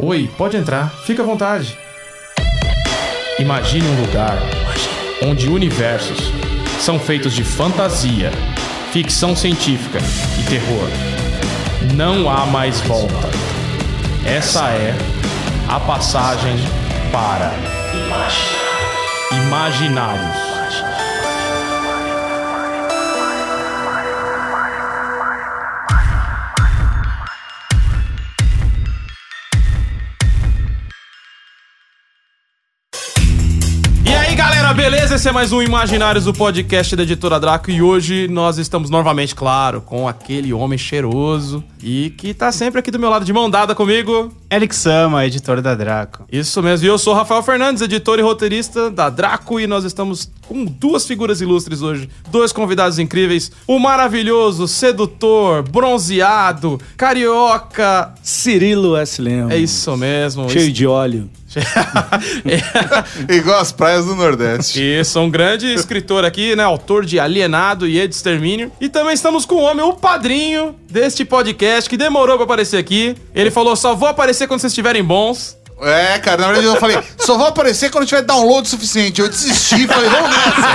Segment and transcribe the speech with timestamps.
[0.00, 0.90] Oi, pode entrar.
[1.04, 1.76] Fica à vontade.
[3.40, 4.38] Imagine um lugar
[5.24, 6.32] onde universos
[6.78, 8.30] são feitos de fantasia,
[8.92, 9.98] ficção científica
[10.38, 10.88] e terror.
[11.96, 13.28] Não há mais volta.
[14.24, 14.94] Essa é
[15.68, 16.56] a passagem
[17.10, 17.52] para
[19.32, 20.47] Imaginários.
[34.90, 35.16] Beleza?
[35.16, 37.70] Esse é mais um Imaginários, o podcast da Editora Draco.
[37.70, 42.90] E hoje nós estamos novamente, claro, com aquele homem cheiroso e que tá sempre aqui
[42.90, 44.32] do meu lado de mão dada comigo.
[44.50, 46.24] Eric Sama, editor da Draco.
[46.32, 50.30] Isso mesmo, e eu sou Rafael Fernandes, editor e roteirista da Draco, e nós estamos
[50.48, 59.20] com duas figuras ilustres hoje, dois convidados incríveis, o maravilhoso, sedutor, bronzeado, carioca, Cirilo S.
[59.20, 59.52] Lemos.
[59.52, 60.48] é isso mesmo.
[60.48, 61.28] Cheio de óleo.
[63.28, 64.80] Igual as praias do Nordeste.
[64.80, 66.62] Isso, um grande escritor aqui, né?
[66.62, 68.70] Autor de Alienado e Extermínio.
[68.80, 73.16] E também estamos com o homem, o padrinho deste podcast, que demorou pra aparecer aqui.
[73.34, 75.56] Ele falou: só vou aparecer quando vocês estiverem bons.
[75.80, 79.20] É, cara, na verdade eu falei, só vou aparecer quando tiver download suficiente.
[79.20, 80.68] Eu desisti, falei, vamos nessa.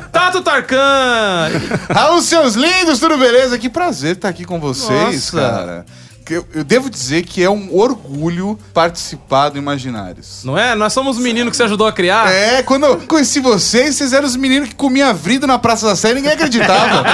[0.10, 1.50] Tato Tarkan!
[1.94, 3.56] Raul, seus lindos, tudo beleza?
[3.58, 5.40] Que prazer estar aqui com vocês, Nossa.
[5.40, 5.86] cara.
[6.34, 10.42] Eu, eu devo dizer que é um orgulho participar do Imaginários.
[10.44, 10.74] Não é?
[10.74, 12.30] Nós somos o menino que você ajudou a criar.
[12.32, 15.96] É, quando eu conheci vocês, vocês eram os meninos que comiam vrido na Praça da
[15.96, 17.04] Sé e ninguém acreditava.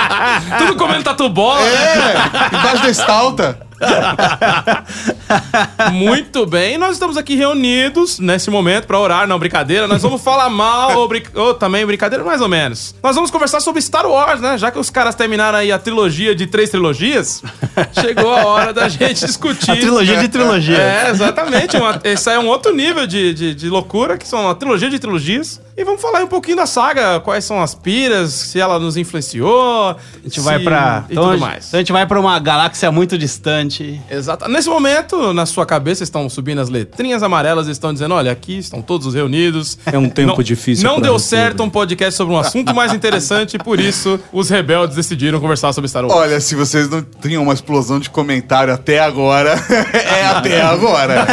[0.58, 1.60] Tudo comendo tatu bola.
[1.66, 2.14] É,
[2.56, 3.69] embaixo da estalta.
[5.92, 9.86] Muito bem, nós estamos aqui reunidos nesse momento pra orar, não, brincadeira.
[9.86, 12.94] Nós vamos falar mal ou, brin- ou também brincadeira, mais ou menos.
[13.02, 14.56] Nós vamos conversar sobre Star Wars, né?
[14.58, 17.42] Já que os caras terminaram aí a trilogia de três trilogias,
[18.00, 19.70] chegou a hora da gente discutir.
[19.70, 20.78] A trilogia de trilogia.
[20.78, 21.76] É, exatamente.
[21.76, 24.98] Uma, esse é um outro nível de, de, de loucura, que são uma trilogia de
[24.98, 25.60] trilogias.
[25.80, 29.92] E vamos falar um pouquinho da saga, quais são as piras, se ela nos influenciou.
[29.92, 31.06] A gente vai pra.
[31.08, 31.68] E então, tudo a- mais.
[31.68, 33.98] Então a gente vai pra uma galáxia muito distante.
[34.10, 34.46] Exato.
[34.46, 38.58] Nesse momento, na sua cabeça estão subindo as letrinhas amarelas e estão dizendo: olha, aqui
[38.58, 39.78] estão todos reunidos.
[39.86, 43.54] É um tempo Não- difícil Não deu certo um podcast sobre um assunto mais interessante,
[43.54, 46.14] e por isso os rebeldes decidiram conversar sobre Star Wars.
[46.14, 49.54] Olha, se vocês não tinham uma explosão de comentário até agora,
[49.94, 51.26] é até agora.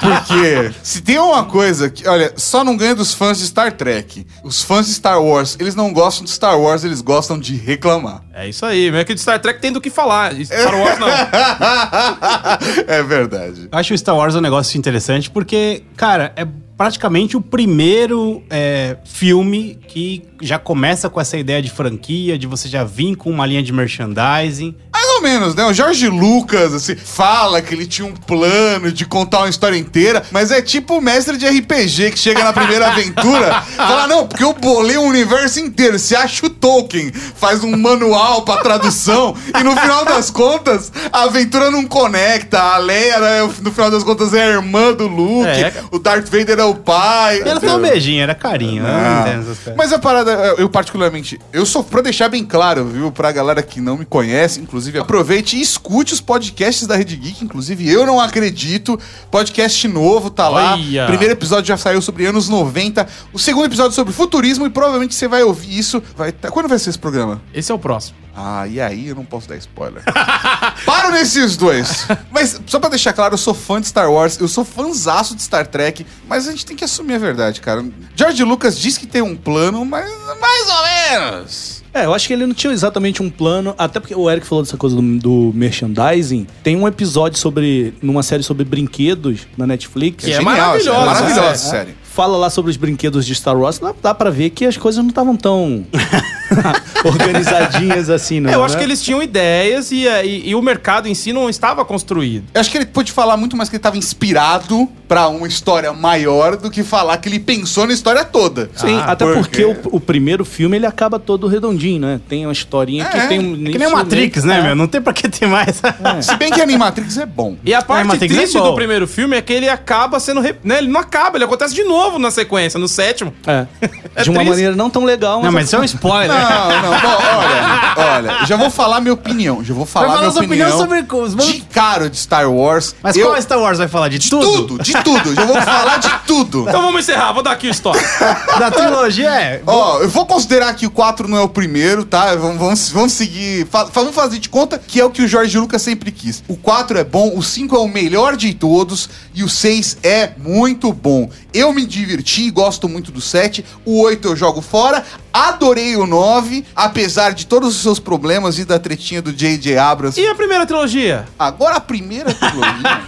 [0.00, 4.26] Porque se tem uma coisa que, olha, só não ganha dos fãs de Star Trek.
[4.42, 8.22] Os fãs de Star Wars, eles não gostam de Star Wars, eles gostam de reclamar.
[8.32, 8.90] É isso aí.
[8.90, 10.38] Meio que de Star Trek tem do que falar.
[10.38, 11.08] E Star Wars não.
[12.86, 13.68] é verdade.
[13.70, 16.46] Eu acho o Star Wars um negócio interessante porque, cara, é
[16.76, 22.68] praticamente o primeiro é, filme que já começa com essa ideia de franquia, de você
[22.68, 24.74] já vir com uma linha de merchandising.
[25.16, 25.64] Ou menos, né?
[25.64, 30.22] O Jorge Lucas, assim, fala que ele tinha um plano de contar uma história inteira,
[30.30, 34.44] mas é tipo o mestre de RPG que chega na primeira aventura, fala, não, porque
[34.44, 35.98] eu bolei o universo inteiro.
[35.98, 41.22] Se acha o Tolkien, faz um manual pra tradução, e no final das contas, a
[41.24, 42.60] aventura não conecta.
[42.60, 45.72] A Leia, né, no final das contas, é a irmã do Luke, É.
[45.90, 47.40] o Darth Vader é o pai.
[47.44, 48.82] Ela foi um beijinho, era carinho.
[48.82, 48.90] né?
[48.90, 49.72] Ah.
[49.76, 53.80] Mas a parada, eu particularmente, eu sou, pra deixar bem claro, viu, pra galera que
[53.80, 58.20] não me conhece, inclusive, aproveite e escute os podcasts da Rede Geek, inclusive eu não
[58.20, 58.98] acredito,
[59.30, 61.06] podcast novo, tá lá, Olha.
[61.06, 65.28] primeiro episódio já saiu sobre anos 90, o segundo episódio sobre futurismo e provavelmente você
[65.28, 67.40] vai ouvir isso, vai tá- quando vai ser esse programa?
[67.54, 68.25] Esse é o próximo.
[68.36, 70.02] Ah, e aí eu não posso dar spoiler.
[70.84, 72.06] Paro nesses dois.
[72.30, 75.42] Mas só pra deixar claro, eu sou fã de Star Wars, eu sou fãzaço de
[75.42, 77.82] Star Trek, mas a gente tem que assumir a verdade, cara.
[78.14, 81.76] George Lucas diz que tem um plano, mas mais ou menos.
[81.94, 84.62] É, eu acho que ele não tinha exatamente um plano, até porque o Eric falou
[84.62, 86.46] dessa coisa do, do merchandising.
[86.62, 90.22] Tem um episódio sobre, numa série sobre brinquedos na Netflix.
[90.26, 91.94] Que é genial, maravilhosa, é maravilhosa, essa sério.
[92.16, 95.02] Fala lá sobre os brinquedos de Star Wars, dá, dá pra ver que as coisas
[95.02, 95.84] não estavam tão
[97.04, 98.50] organizadinhas assim, não.
[98.50, 98.80] eu acho né?
[98.80, 102.44] que eles tinham ideias e, e- e o mercado em si não estava construído.
[102.54, 105.92] Eu acho que ele pôde falar muito mais que ele estava inspirado pra uma história
[105.92, 108.70] maior do que falar que ele pensou na história toda.
[108.74, 112.20] Sim, Ah, até porque, porque o, o primeiro filme ele acaba todo redondinho, né?
[112.28, 113.52] Tem uma historinha que É, tem é um.
[113.68, 114.66] É que nem o Matrix, meio- né, é.
[114.68, 114.74] meu?
[114.76, 115.80] Não tem pra que ter mais.
[116.22, 117.56] Se bem que Animatrix é bom.
[117.64, 120.40] E a parte tem que ser triste do primeiro filme é que ele acaba sendo.
[120.40, 120.78] re- Né?
[120.78, 123.32] Ele não acaba, ele acontece de novo na sequência, no sétimo.
[123.46, 123.66] É.
[124.18, 124.50] É De uma triste.
[124.50, 126.28] maneira não tão legal, Não, mas isso é um spoiler.
[126.28, 130.20] Não, não, bom, olha, olha, já vou falar minha opinião, já vou falar Vai falar
[130.28, 131.06] minha sua opinião sobre
[131.44, 132.94] os- de cara de Star Wars.
[133.02, 134.08] Mas eu, qual Star Wars vai falar?
[134.08, 134.66] De, de tudo?
[134.68, 136.64] tudo, de tudo, já vou falar de tudo.
[136.66, 137.98] Então vamos encerrar, vou dar aqui o stop.
[138.58, 139.62] Da trilogia é.
[139.66, 142.34] Ó, eu vou considerar que o 4 não é o primeiro, tá?
[142.36, 143.66] Vamos, vamos, vamos seguir.
[143.70, 146.42] fa- Vamos fazer de conta que é o que o Jorge Lucas sempre quis.
[146.48, 150.30] O 4 é bom, o 5 é o melhor de todos e o 6 é
[150.38, 151.28] muito bom.
[151.52, 153.64] Eu me diverti, gosto muito do 7.
[153.84, 155.04] O 8 eu jogo fora.
[155.32, 159.78] Adorei o 9, apesar de todos os seus problemas e da tretinha do J.J.
[159.78, 160.20] Abrams.
[160.20, 161.26] E a primeira trilogia?
[161.38, 163.02] Agora a primeira trilogia.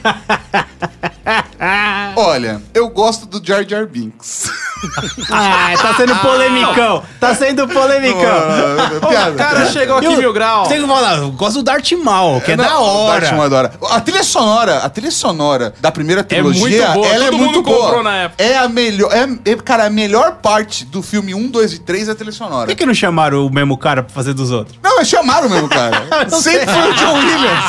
[2.17, 4.51] Olha, eu gosto do Jar Jar Binks.
[5.31, 7.03] Ah, tá sendo polemicão.
[7.21, 8.21] Tá sendo polemicão.
[9.03, 9.31] Ah, piada.
[9.33, 10.67] O cara chegou aqui Eu- mil grau.
[10.67, 13.21] Tem que falar, eu gosto do Darth Maul, que é Não, da o hora.
[13.21, 13.73] Darth Maul é da hora.
[13.91, 17.57] A trilha sonora, a trilha sonora da primeira trilogia, muito boa, ela é todo muito
[17.57, 17.83] mundo boa.
[17.85, 18.43] comprou na época.
[18.43, 22.09] É a melhor, é, é, cara, a melhor parte do filme 1, 2 e 3
[22.09, 22.67] é a trilha Por sonora.
[22.69, 24.79] que, que não chamaram o mesmo cara pra fazer dos outros?
[24.83, 26.07] Não, mas chamaram mesmo, cara.
[26.31, 27.65] Sempre foi o John Williams.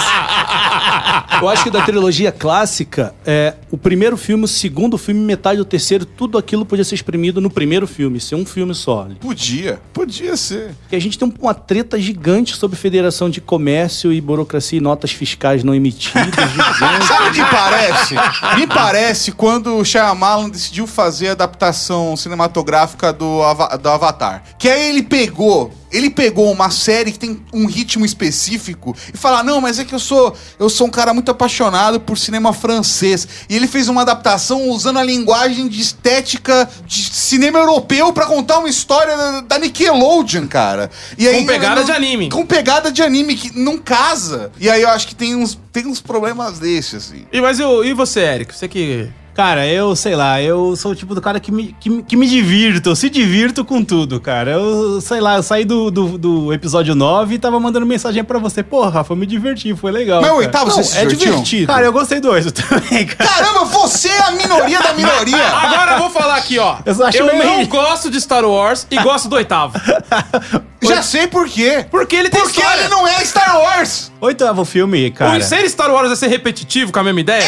[1.42, 5.66] Eu acho que da trilogia clássica, é, o primeiro filme, o segundo filme, metade do
[5.66, 9.08] terceiro, tudo aquilo podia ser exprimido no primeiro filme, ser um filme só.
[9.20, 10.72] Podia, podia ser.
[10.92, 15.12] E a gente tem uma treta gigante sobre Federação de Comércio e burocracia e notas
[15.12, 16.24] fiscais não emitidas.
[17.08, 18.16] Sabe o que parece?
[18.58, 24.44] Me parece quando o Shyamalan decidiu fazer a adaptação cinematográfica do, Ava- do Avatar.
[24.58, 29.44] Que aí ele pegou ele pegou uma série que tem um ritmo específico e fala:
[29.44, 33.28] "Não, mas é que eu sou eu sou um cara muito apaixonado por cinema francês".
[33.50, 38.60] E ele fez uma adaptação usando a linguagem de estética de cinema europeu pra contar
[38.60, 40.90] uma história da- Nickelodeon, cara.
[41.18, 42.30] E Com pegada não- de anime.
[42.30, 44.52] Com pegada de anime que não casa.
[44.60, 47.26] E aí eu acho que tem uns tem uns problemas desses assim.
[47.32, 48.56] E, mas eu, e você, Eric?
[48.56, 49.08] Você que.
[49.40, 52.18] Cara, eu sei lá, eu sou o tipo do cara que me, que, me- que
[52.18, 54.52] me divirto, eu se divirto com tudo, cara.
[54.52, 58.38] Eu sei lá, eu saí do, do, do episódio 9 e tava mandando mensagem pra
[58.38, 58.66] você.
[58.92, 60.22] Rafa, eu me diverti, foi legal.
[60.22, 61.68] Mas o oitavo Não, você se é divertido.
[61.72, 63.30] Cara, eu gostei do 8 também, cara.
[63.30, 65.48] Caramba, você é a minoria da minoria.
[65.56, 66.76] Agora eu vou falar aqui, ó.
[66.86, 69.80] Eu eu meio não gosto de Star Wars e gosto do oitavo.
[70.82, 71.86] Já sei por quê.
[71.92, 72.82] Porque ele tem Porque história.
[72.82, 74.12] ele não é Star Wars.
[74.22, 75.38] Oitavo filme, cara.
[75.38, 77.44] O ser Star Wars é ser repetitivo com a mesma ideia?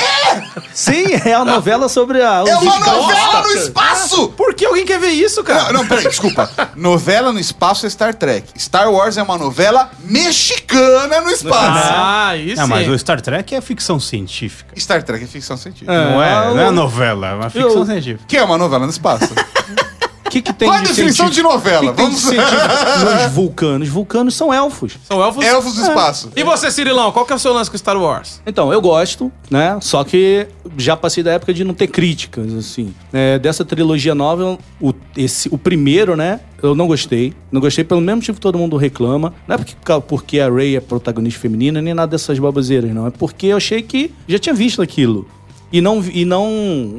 [0.74, 2.44] Sim, é a novela sobre a.
[2.48, 4.30] É uma novela no espaço.
[4.30, 5.72] Por que alguém quer ver isso, cara?
[5.72, 6.50] Não, não, peraí, desculpa.
[6.76, 8.48] Novela no espaço é Star Trek.
[8.60, 11.90] Star Wars é uma novela mexicana no espaço.
[11.94, 14.74] Ah, isso Não, mas o Star Trek é ficção científica.
[14.80, 15.92] Star Trek é ficção científica.
[15.92, 18.24] não é, o- não é novela, é uma ficção Eu- científica.
[18.28, 19.30] Que é uma novela no espaço.
[20.32, 21.54] O que, que tem Qual a de definição de científico?
[21.54, 21.92] novela?
[21.92, 23.90] O que, que tem de Vamos- científico nos vulcanos?
[23.90, 24.98] Vulcanos são elfos.
[25.04, 25.46] São elfos.
[25.46, 26.30] Elfos do espaço.
[26.36, 28.42] E você, Cirilão, qual que é o seu lance com Star Wars?
[28.48, 29.78] Então, eu gosto, né?
[29.82, 30.48] Só que
[30.78, 32.94] já passei da época de não ter críticas, assim.
[33.12, 36.40] É, dessa trilogia nova, o, esse, o primeiro, né?
[36.64, 37.34] Eu não gostei.
[37.52, 39.34] Não gostei pelo mesmo motivo que todo mundo reclama.
[39.48, 39.76] Não é porque,
[40.08, 43.08] porque a Rey é protagonista feminina, nem nada dessas baboseiras, não.
[43.08, 45.28] É porque eu achei que já tinha visto aquilo.
[45.72, 46.50] E não, e não,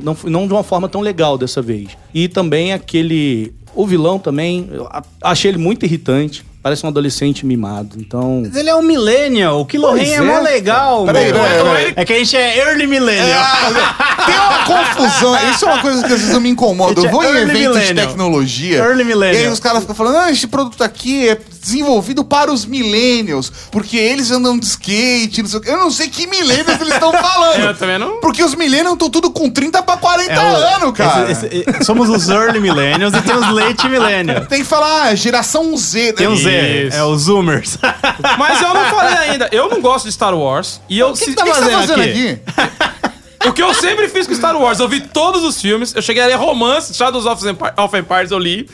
[0.03, 1.91] não, não de uma forma tão legal dessa vez.
[2.15, 3.53] E também aquele...
[3.75, 4.69] O vilão também,
[5.23, 6.45] achei ele muito irritante.
[6.63, 7.97] Parece um adolescente mimado.
[7.99, 8.43] Então...
[8.45, 11.45] Mas ele é um millennial, o Pois é, é, mó legal, Peraí, mano.
[11.45, 11.93] peraí, peraí.
[11.97, 13.43] É que a gente é early millennial.
[13.43, 15.51] Ah, tem uma confusão.
[15.51, 17.05] Isso é uma coisa que às vezes eu me incomodo.
[17.05, 18.07] Eu vou em Early eventos de millennial.
[18.07, 18.79] tecnologia.
[18.79, 19.43] Early millennial.
[19.43, 23.53] E aí os caras ficam falando: ah, esse produto aqui é desenvolvido para os millennials,
[23.71, 25.71] porque eles andam de skate, não sei o quê.
[25.71, 27.61] Eu não sei que millennials eles estão falando.
[27.61, 28.21] Eu também não.
[28.21, 30.37] Porque os millennials estão tudo com 30 pra 40 É
[30.75, 31.31] anos, cara.
[31.31, 34.49] esse- esse- somos os early millennials e tem os late millennials.
[34.49, 36.15] Tem que falar ah, geração Z.
[36.15, 36.33] Tem né?
[36.33, 36.97] um Z, Isso.
[36.97, 37.79] é os zoomers.
[38.39, 39.49] Mas eu não falei ainda.
[39.53, 40.81] Eu não gosto de Star Wars.
[40.89, 41.11] E eu.
[41.11, 42.41] O que se- que tá O que você tá fazendo fazendo aqui?
[42.47, 43.49] aqui?
[43.49, 46.23] O que eu sempre fiz com Star Wars, eu vi todos os filmes, eu cheguei
[46.23, 48.69] a ler romance, Shadows of, Empire, of Empires eu li,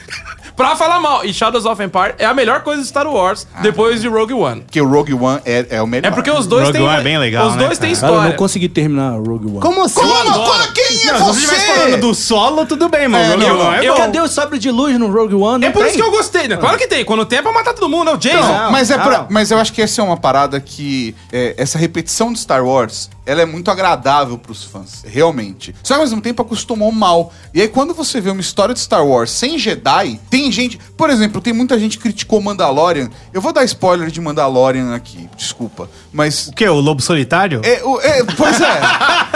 [0.58, 1.24] pra falar mal.
[1.24, 4.60] E Shadows of Empire é a melhor coisa de Star Wars, depois de Rogue One.
[4.62, 6.08] Porque o Rogue One é, é o melhor.
[6.08, 6.86] É porque os dois Rogue têm...
[6.86, 8.00] One é bem legal, Os né, dois têm cara?
[8.00, 8.30] Cara, eu história.
[8.30, 9.60] não consegui terminar Rogue One.
[9.60, 9.94] Como assim?
[10.00, 10.32] Como?
[10.34, 10.72] Como?
[10.74, 13.24] Quem é Não, se você estivesse falando do solo, tudo bem, mano.
[13.24, 14.00] É, Rogue não, One é eu- bom.
[14.00, 15.64] Cadê o sabre de luz no Rogue One?
[15.64, 15.88] É Não por tem.
[15.88, 16.56] isso que eu gostei, né?
[16.56, 17.04] Claro que tem.
[17.04, 18.36] Quando tem é pra matar todo mundo, é o Jason.
[18.38, 21.14] Não, mas, é pra- mas eu acho que essa é uma parada que.
[21.32, 25.74] é, essa repetição de Star Wars ela é muito agradável pros fãs, realmente.
[25.82, 27.32] Só que ao mesmo tempo acostumou mal.
[27.52, 30.78] E aí, quando você vê uma história de Star Wars sem Jedi, tem gente.
[30.96, 33.10] Por exemplo, tem muita gente que criticou Mandalorian.
[33.32, 35.88] Eu vou dar spoiler de Mandalorian aqui, desculpa.
[36.12, 36.48] Mas.
[36.48, 36.68] O quê?
[36.68, 37.60] O Lobo Solitário?
[37.64, 38.80] É, o- é, pois é.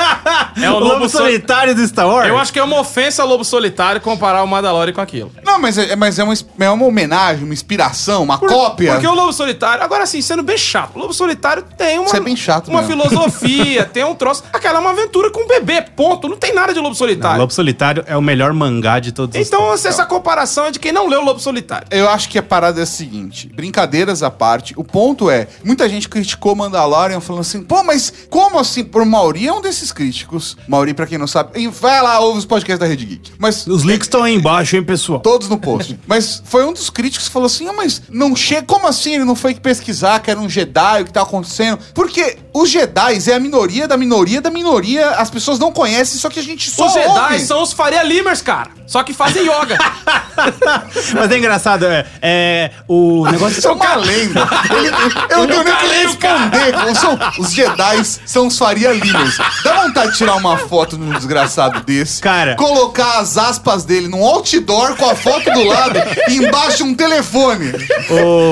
[0.56, 2.28] É o lobo lobo sol- solitário do Star Wars?
[2.28, 5.32] Eu acho que é uma ofensa ao Lobo Solitário comparar o Mandalorian com aquilo.
[5.44, 8.92] Não, mas é, mas é, uma, é uma homenagem, uma inspiração, uma cópia.
[8.92, 12.16] Porque o Lobo Solitário, agora assim, sendo bem chato, o Lobo Solitário tem uma, Isso
[12.16, 13.02] é bem chato uma mesmo.
[13.09, 14.44] filosofia, tem um troço.
[14.52, 16.28] Aquela é uma aventura com um bebê, ponto.
[16.28, 17.38] Não tem nada de Lobo O Solitário.
[17.40, 20.92] Lobo Solitário é o melhor mangá de todos os Então, essa comparação é de quem
[20.92, 21.87] não leu o Lobo Solitário.
[21.90, 25.88] Eu acho que a parada é a seguinte, brincadeiras à parte, o ponto é, muita
[25.88, 28.85] gente criticou Mandalorian falando assim, pô, mas como assim?
[28.85, 30.41] Por Mauri é um desses críticos.
[30.68, 33.32] Mauri, pra quem não sabe, e vai lá, ouve os podcasts da Rede Geek.
[33.38, 35.20] Mas Os links estão aí embaixo, hein, pessoal?
[35.20, 35.99] todos no post.
[36.06, 38.62] mas foi um dos críticos que falou assim: ah, mas não chega.
[38.66, 41.78] Como assim ele não foi pesquisar que era um Jedi, o que tá acontecendo?
[41.94, 45.11] Porque os Jedi é a minoria da minoria da minoria.
[45.11, 47.40] As pessoas não conhecem, só que a gente só Os Jedi ouve.
[47.40, 48.70] são os Faria Limers, cara.
[48.87, 49.78] Só que fazem yoga.
[51.14, 53.58] Mas é engraçado, é, é o negócio...
[53.58, 54.49] Isso é uma lenda.
[54.70, 54.88] Ele-
[55.30, 56.94] eu não tenho nem o que responder.
[56.96, 59.38] São- os Jedi são os Faria Limers.
[59.64, 62.20] Dá vontade de tirar uma foto de um desgraçado desse.
[62.20, 62.54] Cara.
[62.56, 65.98] Colocar as aspas dele num outdoor com a foto do lado
[66.28, 67.72] e embaixo um telefone.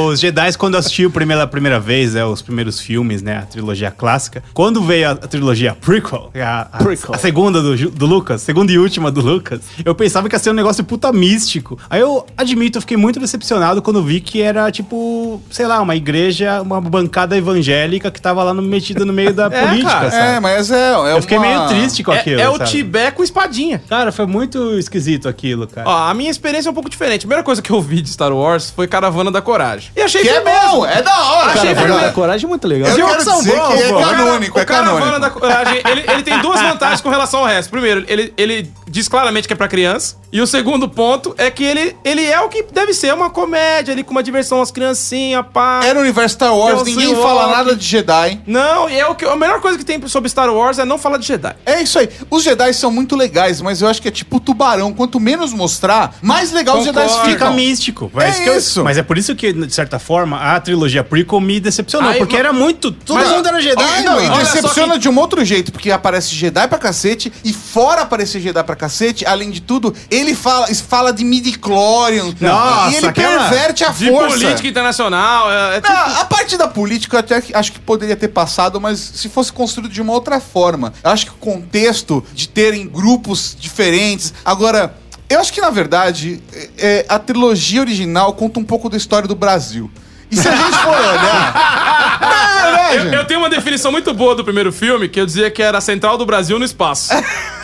[0.09, 3.39] Os Jedi, quando eu assisti o primeiro, a primeira vez, né, os primeiros filmes, né,
[3.39, 7.15] a trilogia clássica, quando veio a, a trilogia prequel, a, a- Prequel.
[7.15, 10.51] a segunda do, do Lucas, segunda e última do Lucas, eu pensava que ia ser
[10.51, 11.79] um negócio puta místico.
[11.89, 15.95] Aí eu admito, eu fiquei muito decepcionado quando vi que era, tipo, sei lá, uma
[15.97, 20.11] igreja, uma bancada evangélica que tava lá no, metida no meio da É, política, cara.
[20.11, 20.37] sabe?
[20.37, 20.93] É, mas é.
[20.93, 22.41] é eu fiquei uma- meio triste com é aquilo.
[22.41, 22.71] é o sabe?
[22.71, 23.83] Tibé com espadinha.
[23.89, 25.89] Cara, foi muito esquisito aquilo, cara.
[25.89, 27.21] Ó, a minha experiência é um pouco diferente.
[27.21, 29.91] A primeira coisa que eu vi de Star Wars foi Caravana da Coragem.
[29.97, 31.53] E achei Que é bom, é da hora.
[31.53, 31.87] Achei cara.
[31.87, 32.07] firmeza.
[32.07, 32.91] A coragem é muito legal.
[32.91, 35.21] Eu quero que são dizer bons, que é canônico, é o Caravana canônico.
[35.21, 37.71] da Coragem, ele, ele tem duas vantagens com relação ao resto.
[37.71, 40.17] Primeiro, ele, ele diz claramente que é pra criança.
[40.33, 43.93] E o segundo ponto é que ele, ele é o que deve ser, uma comédia
[43.93, 45.81] ali, com uma diversão às criancinhas, pá.
[45.85, 48.41] É no universo Star Wars, o ninguém fala nada de Jedi.
[48.47, 50.99] Não, e é o que, a melhor coisa que tem sobre Star Wars é não
[50.99, 51.55] falar de Jedi.
[51.67, 52.09] É isso aí.
[52.31, 54.93] Os Jedi são muito legais, mas eu acho que é tipo tubarão.
[54.93, 57.09] Quanto menos mostrar, mais legal os Concordo.
[57.09, 57.55] Jedi Fica ficam.
[57.55, 58.11] místico.
[58.17, 58.83] É que eu- isso.
[58.85, 62.11] mas é por isso que, de certa forma, a trilogia prequel me decepcionou.
[62.11, 62.91] Aí, porque mas- era muito...
[62.93, 65.91] Todo mas- mundo era Jedi, Ah, não, e decepciona que- de um outro jeito, porque
[65.91, 70.67] aparece Jedi pra cacete, e fora aparecer Jedi pra cacete, além de tudo, ele fala,
[70.75, 72.35] fala de midi-chlorian.
[72.41, 74.37] Nossa, e ele perverte a De força.
[74.39, 75.93] política internacional, é, é tipo...
[75.93, 79.53] Não, a parte da política eu até acho que poderia ter passado, mas se fosse
[79.53, 80.93] construído de uma outra forma.
[81.03, 84.33] Eu acho que o contexto de terem grupos diferentes.
[84.45, 84.95] Agora,
[85.29, 89.27] eu acho que na verdade é, é, a trilogia original conta um pouco da história
[89.27, 89.91] do Brasil.
[90.31, 92.21] E se a gente for olhar.
[92.21, 95.51] Não, é Eu, eu tenho uma definição muito boa do primeiro filme, que eu dizia
[95.51, 97.13] que era a central do Brasil no espaço.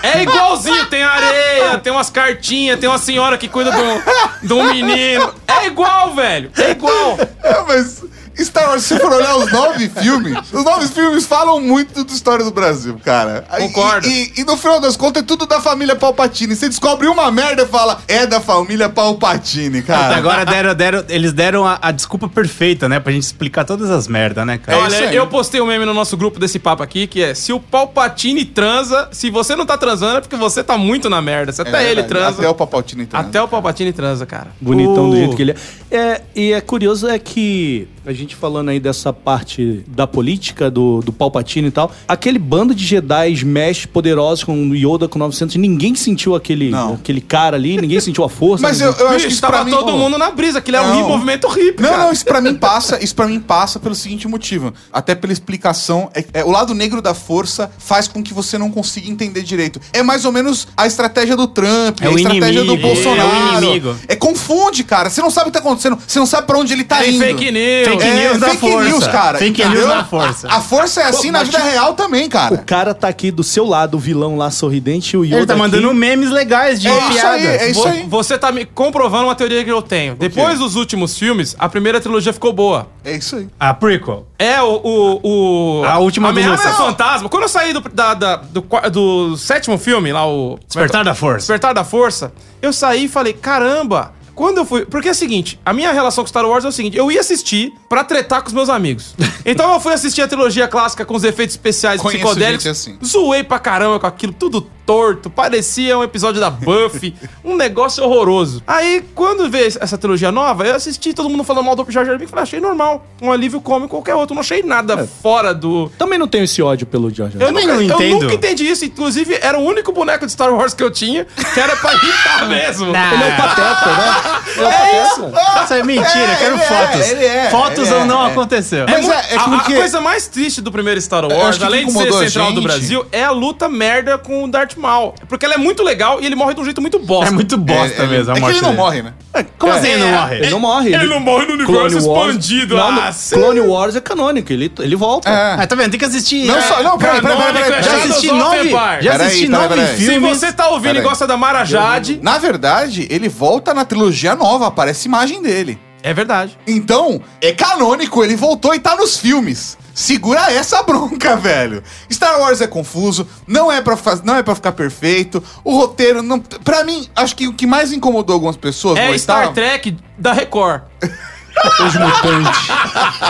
[0.02, 4.52] É igualzinho, tem areia, tem umas cartinhas, tem uma senhora que cuida de um, de
[4.52, 5.33] um menino.
[5.47, 6.50] É igual, velho.
[6.59, 7.19] É igual.
[7.43, 8.02] É, mas
[8.45, 12.12] Star Wars, se você for olhar os nove filmes, os nove filmes falam muito da
[12.12, 13.45] história do Brasil, cara.
[13.59, 14.07] Concordo.
[14.07, 16.55] E, e- e no final das contas é tudo da família Palpatine.
[16.55, 20.16] Você descobre uma merda e fala, é da família Palpatine, Até cara.
[20.16, 23.00] agora deram, deram- eles deram a, a desculpa perfeita, né?
[23.00, 24.78] Pra gente explicar todas as merdas, né, cara?
[24.78, 27.52] É Olha, eu postei um meme no nosso grupo desse papo aqui, que é se
[27.52, 31.52] o Palpatine transa, se você não tá transando é porque você tá muito na merda.
[31.52, 32.38] Se É até ele verdade, transa.
[32.40, 33.26] Até o Palpatine transa.
[33.28, 34.49] Até o Palpatine transa, cara.
[34.61, 35.57] Bonitão O- do jeito que ele
[35.90, 35.97] é.
[35.97, 36.23] é.
[36.35, 41.12] E é curioso é que, a gente falando aí dessa parte da política, do, do
[41.12, 45.94] Palpatine e tal, aquele bando de Jedi mesh poderosos com o Yoda com 900, ninguém
[45.94, 46.94] sentiu aquele, Não.
[46.94, 48.62] aquele cara ali, ninguém sentiu a força.
[48.62, 49.70] Mas eu, ninguém- eu acho que isso pra tava mim...
[49.72, 52.02] todo mundo na brisa, aquilo é um ri- movimento hippie, Não, cara.
[52.04, 54.72] não, isso pra mim passa, isso para mim passa pelo seguinte motivo.
[54.92, 58.70] Até pela explicação, é, é, o lado negro da força faz com que você não
[58.70, 59.80] consiga entender direito.
[59.92, 63.20] É mais ou menos a estratégia do Trump, É a estratégia do inimigo, Bolsonaro.
[63.20, 63.96] é o inimigo.
[64.08, 65.10] É confunde, cara.
[65.10, 67.14] Você não sabe o que tá acontecendo, você não sabe pra onde ele tá Tem
[67.14, 67.25] indo.
[67.25, 67.88] fake news.
[67.88, 68.88] Fake É, news da fake força.
[68.88, 69.38] news, cara.
[69.38, 69.87] Fake entendeu?
[69.87, 70.49] news da força.
[70.49, 72.59] A força é assim Pô, na vida tipo, real também, O cara.
[72.59, 75.57] cara tá aqui do seu lado, o vilão lá sorridente, e o Yoda Ele tá
[75.57, 75.97] mandando aqui.
[75.97, 78.07] memes legais de É isso aí, é isso Vo- aí.
[78.09, 80.15] Você tá me comprovando uma teoria que eu tenho.
[80.17, 82.88] Depois dos últimos filmes, a primeira trilogia ficou boa.
[83.05, 83.49] É isso aí.
[83.59, 84.26] A prequel.
[84.38, 84.81] É, o.
[85.23, 86.76] o, o A última do Ameaça Lucas.
[86.87, 87.29] Fantasma.
[87.29, 88.61] Quando eu saí do, da- da- do,
[88.91, 90.59] do sétimo filme, lá, o.
[90.67, 91.38] Despertar da Força.
[91.38, 94.12] Despertar da Força, eu saí e falei: caramba.
[94.37, 94.85] Quando eu fui.
[94.85, 97.21] Porque é o seguinte, a minha relação com Star Wars é o seguinte: eu ia
[97.21, 99.14] assistir pra tretar com os meus amigos.
[99.49, 102.64] Então eu fui assistir a trilogia clássica com os efeitos especiais Conheço psicodélicos.
[102.64, 102.99] gente assim.
[103.05, 107.14] Zoei pra caramba com aquilo, tudo torto, parecia um episódio da Buffy,
[107.45, 108.62] um negócio horroroso.
[108.66, 112.14] Aí, quando veio essa trilogia nova, eu assisti todo mundo falando mal do Jar Jar
[112.16, 115.90] Binks e falei, achei normal, um alívio como qualquer outro, não achei nada fora do...
[115.99, 118.23] Também não tenho esse ódio pelo George Eu, Também nunca, não eu entendo.
[118.23, 121.61] nunca entendi isso, inclusive era o único boneco de Star Wars que eu tinha, que
[121.61, 122.93] era pra irritar mesmo.
[122.93, 123.12] Nah.
[123.12, 124.40] Ele é o Pateta, né?
[124.57, 125.64] Ele é o Pateta.
[125.64, 127.11] Isso é mentira, É, quero ele é, fotos.
[127.11, 128.31] ele é, fotos ele é, não é.
[128.31, 128.87] aconteceu.
[128.88, 131.93] Mas é- é a- a, coisa mais triste do primeiro Star Eu Wars, além de
[131.93, 132.62] ser central do.
[132.62, 135.14] Brasil, é a luta merda com o Darth Maul.
[135.28, 137.26] Porque ela é muito legal e ele morre de um jeito muito bosta.
[137.28, 138.83] É muito bosta É, é, mesmo a é que morte ele não dele.
[138.83, 139.14] morre, né?
[139.59, 140.37] Como assim ele não É, morre?
[140.37, 140.95] Ele não morre.
[140.95, 142.76] Ele não morre no Clone universo Wars- expandido.
[142.76, 143.11] Não, Ah.
[143.33, 145.28] Clone Wars é canônico, ele, ele volta.
[145.28, 145.56] É.
[145.62, 145.90] Ah, tá vendo?
[145.90, 146.47] Tem que assistir.
[146.47, 146.83] Não É, só.
[146.83, 147.73] Não, peraí, peraí, peraí.
[147.73, 149.97] É Já assisti nove, já assisti peraí, nove peraí.
[149.97, 150.38] Se filmes.
[150.38, 154.66] você tá ouvindo e gosta da Mara Jade, Na verdade, ele volta na trilogia nova,
[154.68, 155.78] aparece imagem dele.
[156.02, 156.56] é verdade.
[156.66, 159.76] Então, é canônico, ele voltou e tá nos filmes.
[159.97, 161.83] Segura essa bronca, velho.
[162.12, 165.43] Star Wars é confuso, não é pra, faz- não é pra ficar perfeito.
[165.65, 169.55] O roteiro, não, pra mim, acho que o que mais incomodou algumas pessoas É Star
[169.55, 170.83] Trek da Record.
[171.03, 172.61] Os mutantes.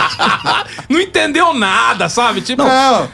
[0.89, 2.41] Não entendeu nada, sabe?
[2.41, 3.07] Tipo, Não,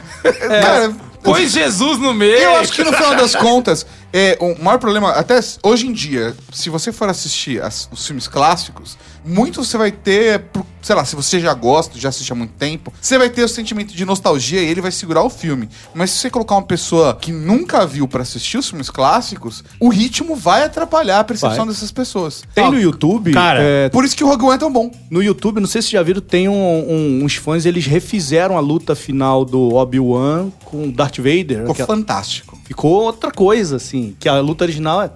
[0.60, 0.92] cara,
[1.22, 2.34] pôs Jesus no meio.
[2.36, 6.34] Eu acho que no final das contas, é, o maior problema, até hoje em dia,
[6.52, 10.44] se você for assistir as- os filmes clássicos, muito você vai ter,
[10.82, 13.48] sei lá, se você já gosta, já assiste há muito tempo, você vai ter o
[13.48, 15.68] sentimento de nostalgia e ele vai segurar o filme.
[15.94, 19.88] Mas se você colocar uma pessoa que nunca viu pra assistir os filmes clássicos, o
[19.88, 21.74] ritmo vai atrapalhar a percepção Vai.
[21.74, 22.42] dessas pessoas.
[22.54, 23.32] Tem no YouTube.
[23.32, 24.90] Cara, é, Por isso que o Rogue One é tão bom.
[25.10, 28.60] no YouTube, não sei se já viram, tem um- um- uns fãs, eles refizeram a
[28.60, 31.60] luta final do Obi-Wan com Darth Vader.
[31.60, 32.58] Ficou que é- fantástico.
[32.64, 34.14] ficou outra coisa, assim.
[34.18, 35.10] Que a luta original é.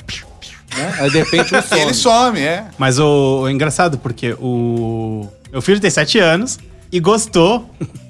[0.77, 0.97] Né?
[1.01, 1.81] Aí de repente um some.
[1.81, 2.67] Ele some, é.
[2.79, 5.29] Mas o, o engraçado, porque o.
[5.51, 6.59] Meu filho tem 7 anos
[6.93, 7.69] e gostou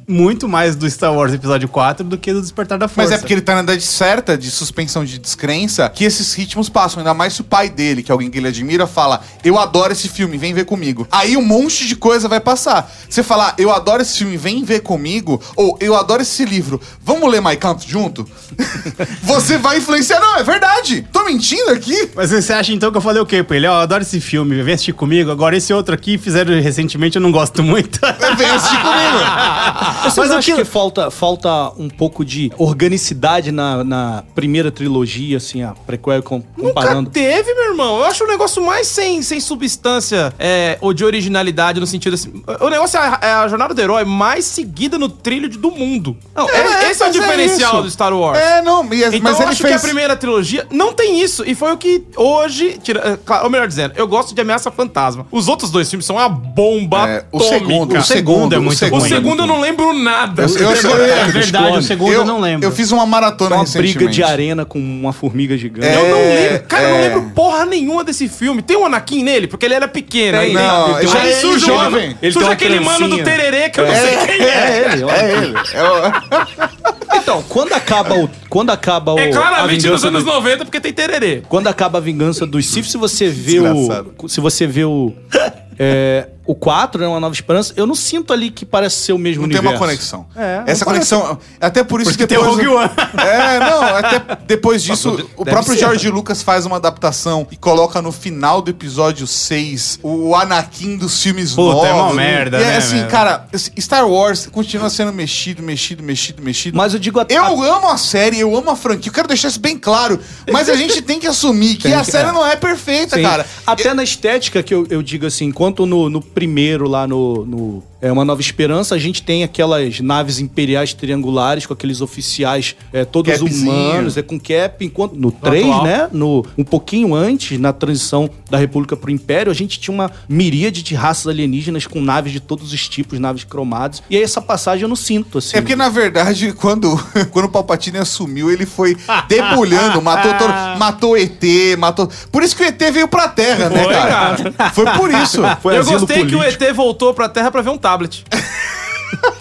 [0.09, 3.11] muito mais do Star Wars Episódio 4 do que do Despertar da Força.
[3.11, 6.71] Mas é porque ele tá na idade certa de suspensão de descrença que esses ritmos
[6.71, 7.00] passam.
[7.00, 9.93] Ainda mais se o pai dele, que é alguém que ele admira, fala: Eu adoro
[9.93, 11.07] esse filme, vem ver comigo.
[11.12, 12.91] Aí um monte de coisa vai passar.
[13.09, 17.31] Você falar, eu adoro esse filme, vem ver comigo, ou eu adoro esse livro, vamos
[17.31, 18.27] ler My Count junto?
[19.23, 20.21] Você vai influenciar.
[20.21, 21.07] Não, é verdade.
[21.12, 22.11] Tô mentindo aqui?
[22.15, 23.67] Mas você acha então que eu falei o quê pra ele?
[23.67, 25.31] Ó, eu adoro esse filme, vem assistir comigo.
[25.31, 28.00] Agora esse outro aqui fizeram recentemente, eu não gosto muito.
[28.37, 29.98] Vem assistir comigo.
[30.02, 34.71] Vocês Mas acham o que- que falta, falta um pouco de organicidade na, na primeira
[34.71, 37.11] trilogia, assim, a prequel com- Nunca comparando?
[37.11, 37.99] teve, meu irmão.
[37.99, 42.43] Eu acho o negócio mais sem, sem substância é, ou de originalidade, no sentido assim.
[42.61, 45.71] O negócio é a, é a jornada do herói mais seguida no trilho de- do
[45.71, 46.17] mundo.
[46.35, 48.38] Não, É, esse é, o é diferencial do Star Wars.
[48.38, 49.75] É, não, mas, Então mas eu ele acho fez.
[49.75, 51.45] que a primeira trilogia não tem isso.
[51.47, 52.78] E foi o que hoje.
[52.83, 55.26] Tira, é, claro, ou melhor dizendo, eu gosto de Ameaça Fantasma.
[55.31, 57.59] Os outros dois filmes são uma bomba É, o atômica.
[57.59, 59.09] segundo, O segundo é muito O ruim.
[59.09, 60.42] segundo eu não lembro nada.
[60.42, 62.66] Eu- eu- eu- É verdade, o segundo eu, não lembro.
[62.66, 64.14] Eu fiz uma maratona Uma briga recentemente.
[64.14, 65.87] de arena com uma formiga gigante.
[65.87, 66.66] É, Eu não lembro.
[66.68, 67.00] Cara, eu não é.
[67.09, 68.62] lembro porra nenhuma desse filme.
[68.62, 70.38] Tem um Anakin nele, porque ele era pequeno.
[70.38, 72.16] Tem, não, Ele já é surge um- jovem.
[72.23, 74.49] Ele surge aquele mano do tererê que eu não sei quem é.
[74.49, 75.11] É ele, ó.
[75.11, 75.54] É ele.
[75.57, 78.28] É Então, quando acaba o.
[78.49, 79.18] Quando acaba o.
[79.18, 81.42] É a claramente nos anos do- 90, porque tem tererê.
[81.48, 84.29] Quando acaba a vingança dos Sith, se você vê o.
[84.29, 85.12] Se você vê o.
[85.79, 87.07] é, o 4, né?
[87.07, 89.75] Uma Nova Esperança, eu não sinto ali que parece ser o mesmo Não tem universo.
[89.83, 90.27] uma conexão.
[90.35, 91.15] É, Essa não parece.
[91.15, 91.39] conexão.
[91.61, 92.67] Até por isso Porque que tem o depois.
[92.67, 92.91] Rogue One.
[93.29, 95.81] É, não, até depois disso, Mas o próprio ser.
[95.81, 101.23] George Lucas faz uma adaptação e coloca no final do episódio 6 o Anakin dos
[101.23, 101.89] filmes Puta, novos.
[101.89, 103.09] é uma merda, e é né, assim, meu?
[103.09, 103.47] cara,
[103.79, 106.77] Star Wars continua sendo mexido, mexido, mexido, mexido.
[106.79, 107.35] Mas eu digo até.
[107.37, 110.19] Eu amo a série, eu amo a franquia, eu quero deixar isso bem claro.
[110.51, 112.33] Mas a gente tem que assumir que Tem a que- série é.
[112.33, 113.23] não é perfeita, Sim.
[113.23, 113.47] cara.
[113.67, 117.83] Até na estética que eu, eu digo assim, enquanto no, no primeiro lá no, no
[118.01, 123.05] é Uma Nova Esperança, a gente tem aquelas naves imperiais triangulares com aqueles oficiais é,
[123.05, 123.71] todos Capzinho.
[123.71, 125.85] humanos, é com cap, enquanto no 3, atual.
[125.85, 130.11] né, no um pouquinho antes, na transição da República pro Império, a gente tinha uma
[130.29, 134.03] miríade de raças alienígenas com naves de todos os tipos, naves cromadas.
[134.09, 135.57] E aí essa passagem eu não sinto assim.
[135.57, 136.97] É porque, na verdade, quando,
[137.31, 138.97] quando o Palpatine assumiu, ele foi
[139.29, 141.43] debulhando, matou todo, matou o ET,
[141.79, 142.09] matou.
[142.31, 144.73] Por isso que o ET veio pra Terra, né, Foi, cara?
[144.73, 145.43] Foi por isso.
[145.61, 146.65] Foi eu gostei que o político.
[146.65, 148.22] ET voltou pra Terra pra ver um tablet.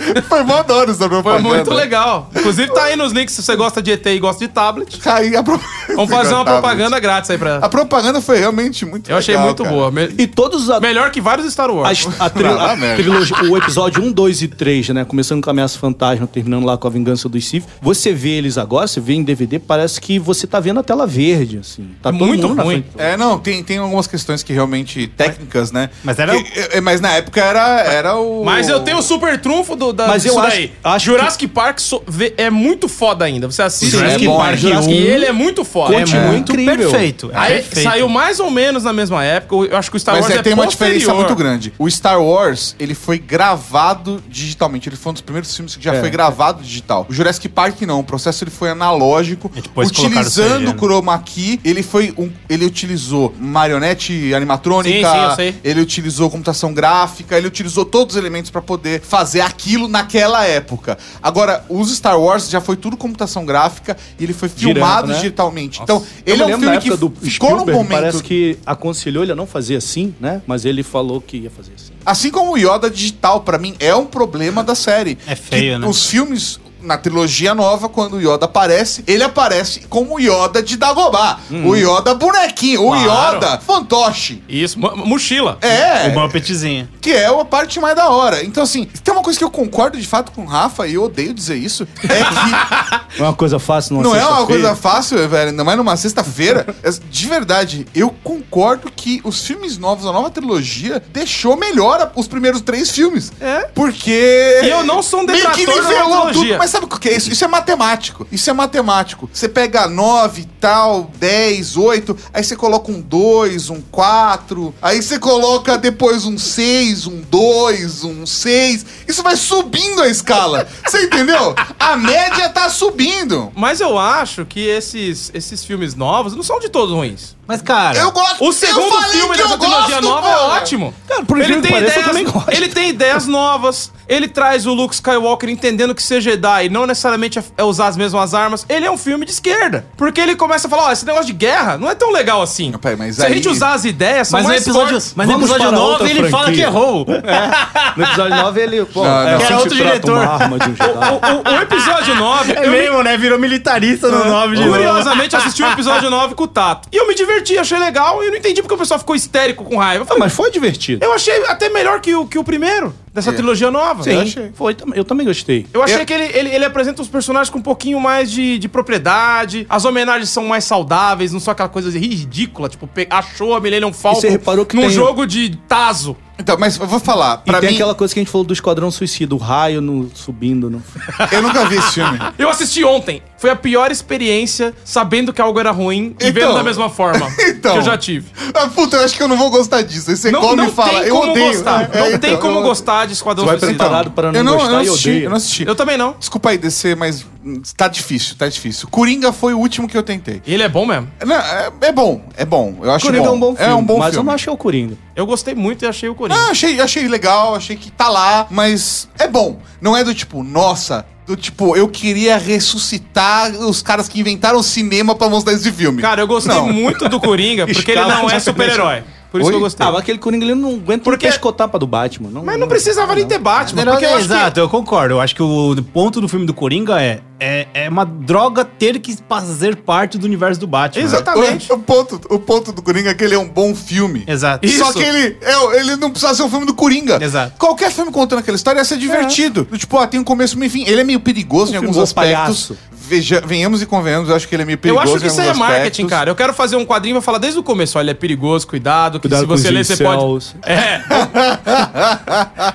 [0.28, 1.48] Foi mó da hora essa Foi propaganda.
[1.48, 2.30] muito legal.
[2.34, 4.98] Inclusive tá aí nos links se você gosta de ET e gosta de tablet.
[5.06, 5.60] Aí, apro-
[5.94, 7.56] Vamos fazer uma Gostava propaganda grátis aí pra.
[7.58, 9.74] A propaganda foi realmente muito Eu achei legal, muito cara.
[9.74, 9.90] boa.
[9.90, 12.08] Me- E todos os Melhor que vários Star A, Wars.
[12.18, 15.04] a, tri- Vai lá, a trilogia, o episódio 1, 2 e 3, né?
[15.04, 17.64] Começando com a Ameaça Fantasma, terminando lá com a Vingança dos Sith.
[17.82, 21.06] Você vê eles agora, você vê em DVD, parece que você tá vendo a tela
[21.06, 21.90] verde, assim.
[22.02, 22.84] Tá todo Muito ruim.
[22.96, 25.90] É, não, tem, tem algumas questões que realmente técnicas, né?
[26.04, 28.44] Mas era Que- mas na época era, era o.
[28.44, 30.72] Mas eu tenho o super trunfo do, da, Mas eu acho- daí.
[30.82, 33.50] acho Jurassic Park so- vê- é muito foda ainda.
[33.50, 34.56] Você assiste Sim, Jurassic é bom, Park é.
[34.56, 35.94] Jurassic, e ele é muito foda.
[35.94, 36.90] Continua É muito- incrível.
[36.90, 37.30] perfeito.
[37.32, 37.88] É Aí perfeito.
[37.88, 39.54] saiu mais ou menos na mesma época.
[39.72, 40.98] Eu acho que o Star Mas Wars é, é tem uma posterior.
[40.98, 41.72] diferença muito grande.
[41.78, 44.88] O Star Wars, ele foi gravado digitalmente.
[44.88, 46.00] Ele foi um dos primeiros filmes que já É.
[46.00, 47.06] foi gravado digital.
[47.08, 48.00] O Jurassic Park não.
[48.00, 49.50] O processo ele foi analógico.
[49.76, 50.74] Utilizando CG, o né?
[50.78, 55.54] chroma key, ele foi um, ele utilizou marionete animatrônica, Sim, sim, eu sei.
[55.62, 60.98] ele utilizou computação gráfica, ele utilizou todos os elementos pra poder fazer aquilo naquela época.
[61.22, 65.14] Agora, os Star Wars já foi tudo computação gráfica e ele foi Direto, filmado né?
[65.14, 65.80] digitalmente.
[65.82, 69.32] Então, Eu ele é um filme que do ficou Spielberg, momento parece que aconselhou ele
[69.32, 70.42] a não fazer assim, né?
[70.46, 71.92] Mas ele falou que ia fazer assim.
[72.04, 75.18] Assim como o Yoda digital, pra mim, é um problema da série.
[75.26, 75.86] É feio, Que né?
[75.86, 80.76] Os filmes, na trilogia nova, quando o Yoda aparece, ele aparece como o Yoda de
[80.76, 81.38] Dagobah.
[81.64, 83.04] O Yoda bonequinho, o Hum.
[83.04, 83.36] Claro.
[83.36, 84.42] Yoda fantoche.
[84.48, 85.58] Isso, mo- mochila.
[85.60, 86.88] É, O Muppetzinho.
[87.00, 88.44] que é a parte mais da hora.
[88.44, 91.04] Então, assim, tem uma coisa que eu concordo de fato com o Rafa, e eu
[91.04, 94.74] odeio dizer isso, é que Não é uma coisa fácil, numa não é uma coisa
[94.76, 96.66] fácil, velho, ainda mais numa sexta-feira.
[96.82, 102.28] É, De verdade, eu concordo que os filmes novos, a nova trilogia, deixou melhor os
[102.28, 103.32] primeiros três filmes.
[103.40, 103.68] É.
[103.74, 104.60] Porque.
[104.62, 106.32] E eu não sou um meio que detrator da trilogia.
[106.32, 106.58] tudo.
[106.70, 107.32] Mas sabe o que é isso?
[107.32, 108.28] Isso é matemático.
[108.30, 109.28] Isso é matemático.
[109.32, 115.18] Você pega 9, tal, 10, 8, aí você coloca um 2, um 4, aí você
[115.18, 118.86] coloca depois um 6, um 2, um 6.
[119.08, 120.68] Isso vai subindo a escala.
[120.86, 121.56] Você entendeu?
[121.76, 123.50] A média tá subindo.
[123.56, 127.34] Mas eu acho que esses, esses filmes novos não são de todos ruins.
[127.50, 127.98] Mas, cara.
[127.98, 128.44] Eu gosto.
[128.44, 130.94] O segundo eu falei filme dessa trilogia gosto, nova é ótimo.
[131.08, 132.48] Cara, por incrível que pareça, eu também gosto.
[132.52, 133.90] ele tem ideias novas.
[134.08, 137.96] Ele traz o Luke Skywalker entendendo que ser Jedi não necessariamente é- é usar as
[137.96, 138.66] mesmas armas.
[138.68, 139.86] Ele é um filme de esquerda.
[139.96, 142.72] Porque ele começa a falar: ó, esse negócio de guerra não é tão legal assim.
[142.72, 145.12] Peraí, mas Se a aí- gente usar as ideias, são Mas no mais episódio, fortes.
[145.16, 146.64] mas no episódio para 9 outra ele fala que franquia.
[146.64, 147.06] errou.
[147.96, 148.84] No episódio 9 ele...
[148.84, 149.36] Pô, Não, é não.
[149.36, 150.20] assim Era outro diretor.
[150.20, 150.70] de um.
[150.90, 152.52] O, o- o episódio 9.
[152.52, 153.16] É eu me- mesmo, né?
[153.16, 154.72] Virou militarista no 9 de novo.
[154.74, 156.88] Curiosamente, assisti o episódio 9 com o Tato.
[156.92, 158.22] E eu me diverti, achei legal.
[158.22, 160.00] E eu não entendi porque o pessoal ficou histérico com raiva.
[160.00, 161.04] Eu, Ah, falei, mas foi divertido.
[161.04, 164.02] eu achei até melhor que o, que o primeiro dessa trilogia nova.
[164.02, 164.50] Sim, eu achei.
[164.54, 165.66] foi, tam- eu também gostei.
[165.74, 168.58] Eu achei Eu- que ele, ele, ele apresenta os personagens com um pouquinho mais de,
[168.58, 169.66] de propriedade.
[169.68, 173.92] As homenagens são mais saudáveis, não são aquela coisa ridícula, tipo, pe- achou a Millennium
[173.92, 176.16] Falcon você reparou que num tem- jogo de Tazo.
[176.38, 177.42] Então, mas eu vou falar.
[177.44, 179.82] E Pra tem mim, aquela coisa que a gente falou do Esquadrão Suicida, o raio
[179.82, 180.70] no, subindo.
[180.70, 180.82] No...
[181.30, 182.18] eu nunca vi esse filme.
[182.38, 183.22] Eu assisti ontem.
[183.40, 186.32] Foi a pior experiência sabendo que algo era ruim e Então.
[186.32, 187.72] vendo da mesma forma Então.
[187.72, 188.26] que eu já tive.
[188.54, 190.10] Ah, puta, eu acho que eu não vou gostar disso.
[190.10, 191.46] Aí você Não, come não e fala, tem eu como odeio.
[191.52, 191.88] gostar.
[191.92, 193.78] É, não então, tem como eu- gostar de Esquadrão Você vai Suicida.
[193.78, 195.24] preparado para não Eu não, eu gostar não e assisti, odeia.
[195.24, 195.66] eu não assisti.
[195.66, 196.14] Eu também não.
[196.18, 198.86] Desculpa aí, DC, mas hum, tá difícil, tá difícil.
[198.90, 200.42] Coringa foi o último que eu tentei.
[200.46, 201.08] Ele é bom mesmo.
[201.26, 202.76] Não, é, é bom, é bom.
[202.82, 203.30] Eu acho Coringa bom.
[203.30, 204.26] é um bom filme, É um bom mas eu filme.
[204.26, 204.98] não achei o Coringa.
[205.16, 206.38] Eu gostei muito e achei o Coringa.
[206.38, 209.58] Ah, achei, achei legal, achei que tá lá, mas é bom.
[209.80, 214.62] Não é do tipo, nossa, do tipo, eu queria ressuscitar os caras que inventaram o
[214.62, 216.02] cinema pra mostrar esse filme.
[216.02, 216.72] Cara, eu gostei Não.
[216.72, 219.02] muito do Coringa, porque ele não é super-herói.
[219.30, 219.52] Por isso Oi?
[219.52, 219.86] que eu gostei.
[219.86, 222.30] Ah, mas aquele Coringa ele não aguenta Porque- um pescotapa do Batman.
[222.30, 224.24] Não, Mas não precisava nem ter Batman, Não, porque eu acho que...
[224.24, 225.14] exato, eu concordo.
[225.14, 228.98] Eu acho que o ponto do filme do Coringa é, é, é uma droga ter
[228.98, 231.02] que fazer parte do universo do Batman.
[231.02, 231.72] Exatamente.
[231.72, 234.24] O, o ponto, o ponto do Coringa é que ele é um bom filme.
[234.26, 234.66] Exato.
[234.66, 234.78] Isso.
[234.78, 237.18] Só que ele, é, ele não precisa ser um filme do Coringa.
[237.22, 237.54] Exato.
[237.58, 239.64] Qualquer filme contando aquela história ia ser divertido.
[239.64, 240.84] Do Tipo, ah, tem um começo, meio fim.
[240.86, 242.66] Ele é meio perigoso em Um filme alguns aspectos.
[242.66, 242.78] palhaço.
[242.92, 245.30] Veja, venhamos e convenhamos, eu acho que ele é meio Eu perigoso acho que em
[245.30, 246.30] isso aí é marketing, cara.
[246.30, 247.98] Eu quero fazer um quadrinho e vou falar desde o começo.
[247.98, 250.54] Olha, ele é perigoso, cuidado, que Cuidado se com você os ler, você pode...
[250.64, 251.00] É.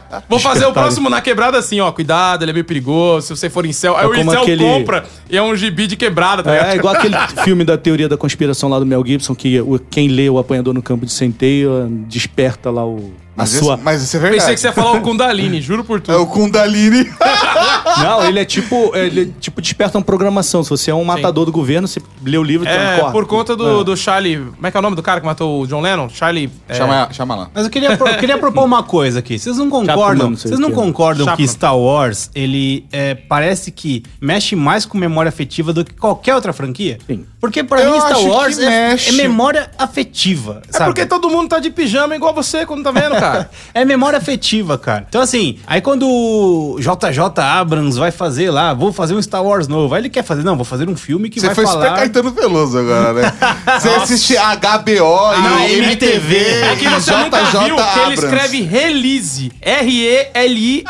[0.30, 1.92] Vou fazer o próximo na quebrada assim, ó.
[1.92, 3.28] Cuidado, ele é meio perigoso.
[3.28, 3.96] Se você for em céu.
[3.96, 6.58] Aí É o como incel aquele- compra e é um gibi de quebrada, tá É,
[6.60, 6.76] ligado?
[6.78, 10.30] igual aquele filme da teoria da conspiração lá do Mel Gibson, que o- quem lê
[10.30, 13.14] o apanhador no campo de centeio desperta lá o.
[13.38, 13.76] A Mas, sua.
[13.76, 14.39] isso, mas isso é verdade.
[14.41, 16.21] Pensei que você ia falar o Kundalini, juro por É tudo.
[16.21, 17.04] o Kundalini.
[18.02, 18.95] Não, ele é tipo.
[18.95, 20.63] Ele é tipo desperta uma programação.
[20.63, 23.56] Se você é um matador do governo, você lê o livro e É, por conta
[23.56, 23.84] do, É.
[23.84, 24.38] do Charlie.
[24.38, 26.08] Como é que é o nome do cara que matou o John Lennon?
[26.10, 26.50] Charlie.
[26.67, 27.50] é, chama, chama lá.
[27.54, 29.38] Mas eu queria, pro- eu queria propor uma coisa aqui.
[29.38, 29.95] Vocês não concordam?
[30.06, 30.76] Chapman, não sei Vocês o não quê.
[30.76, 31.45] concordam Chapman.
[31.45, 36.36] que Star Wars ele é, parece que mexe mais com memória afetiva do que qualquer
[36.36, 36.98] outra franquia?
[37.06, 37.26] Sim.
[37.45, 40.63] Porque pra Eu mim Star Wars é, é memória afetiva.
[40.73, 43.49] É porque todo mundo tá de pijama igual você quando tá vendo, cara.
[43.73, 45.05] É memória afetiva, cara.
[45.08, 49.67] Então, assim, aí quando o JJ Abrams vai fazer lá, vou fazer um Star Wars
[49.67, 51.84] novo, aí ele quer fazer, não, vou fazer um filme que Você vai foi falar...
[51.86, 53.34] super Caetano Veloso agora, né?
[53.79, 56.36] Você assiste HBO Não, e MTV.
[56.38, 58.23] É que você nunca JJ viu que ele Abrams.
[58.23, 59.51] escreve release.
[59.62, 60.86] R-E-L-I-S-E.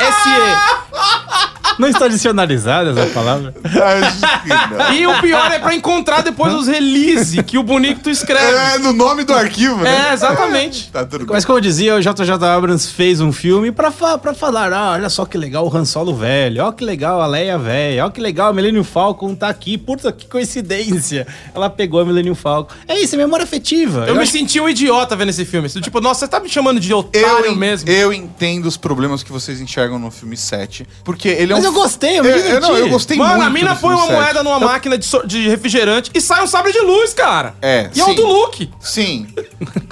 [1.78, 3.54] Não está adicionalizada essa palavra?
[3.66, 4.94] Acho que não.
[4.94, 8.56] E o pior é pra encontrar depois os release que o bonito escreve.
[8.76, 10.10] É no nome do arquivo, né?
[10.10, 10.90] É, exatamente.
[10.92, 11.26] Tá tudo.
[11.30, 14.92] Mas como eu dizia, o JJ Abrams fez um filme pra, fa pra falar, ah,
[14.92, 18.12] olha só que legal o Han Solo velho, olha que legal a Leia velha, olha
[18.12, 21.28] que legal a Millennium Falcon tá aqui, puta que coincidência.
[21.54, 22.74] Ela pegou a Millennium Falcon.
[22.88, 24.06] É isso, é memória afetiva.
[24.08, 25.70] Eu me acho- senti um idiota vendo esse filme.
[25.70, 27.90] Tipo, nossa, você tá me chamando de otário Eu, mesmo.
[27.90, 30.88] eu entendo os problemas que vocês enxergam no filme 7.
[31.04, 31.68] Porque ele é Mas um.
[31.68, 32.62] eu gostei, eu me eu, diverti.
[32.62, 33.48] não, eu gostei Mano, muito.
[33.48, 34.14] a mina põe uma 7.
[34.16, 37.56] moeda numa máquina de, so- de refrigerante e sai um sabre de luz, cara.
[37.62, 38.16] É, E é o sim.
[38.16, 38.70] do Luke.
[38.82, 39.28] Sim.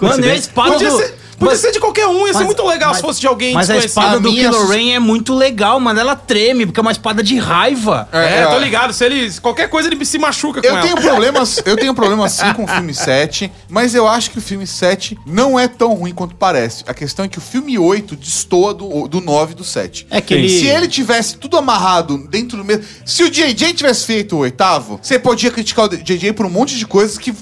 [0.01, 0.97] Mano, e a espada Podia, do...
[0.97, 3.19] ser, podia Mas- ser de qualquer um, ia ser mas- muito legal mas- se fosse
[3.21, 5.99] de alguém Mas a espada do A minha Kylo Ren é muito legal, mano.
[5.99, 8.07] Ela treme, porque é uma espada de raiva.
[8.11, 8.59] É, É, tô é.
[8.59, 8.93] ligado.
[8.93, 9.31] Se ele.
[9.39, 10.81] Qualquer coisa ele se machuca com Eu ela.
[10.81, 14.41] tenho problemas, eu tenho problemas sim com o filme 7, mas eu acho que o
[14.41, 16.83] filme 7 não é tão ruim quanto parece.
[16.87, 20.07] A questão é que o filme 8 destoa do, do 9 e do 7.
[20.09, 22.83] É que ele- Se ele tivesse tudo amarrado dentro do mesmo.
[23.05, 26.77] Se o JJ tivesse feito o oitavo, você podia criticar o JJ por um monte
[26.77, 27.33] de coisas que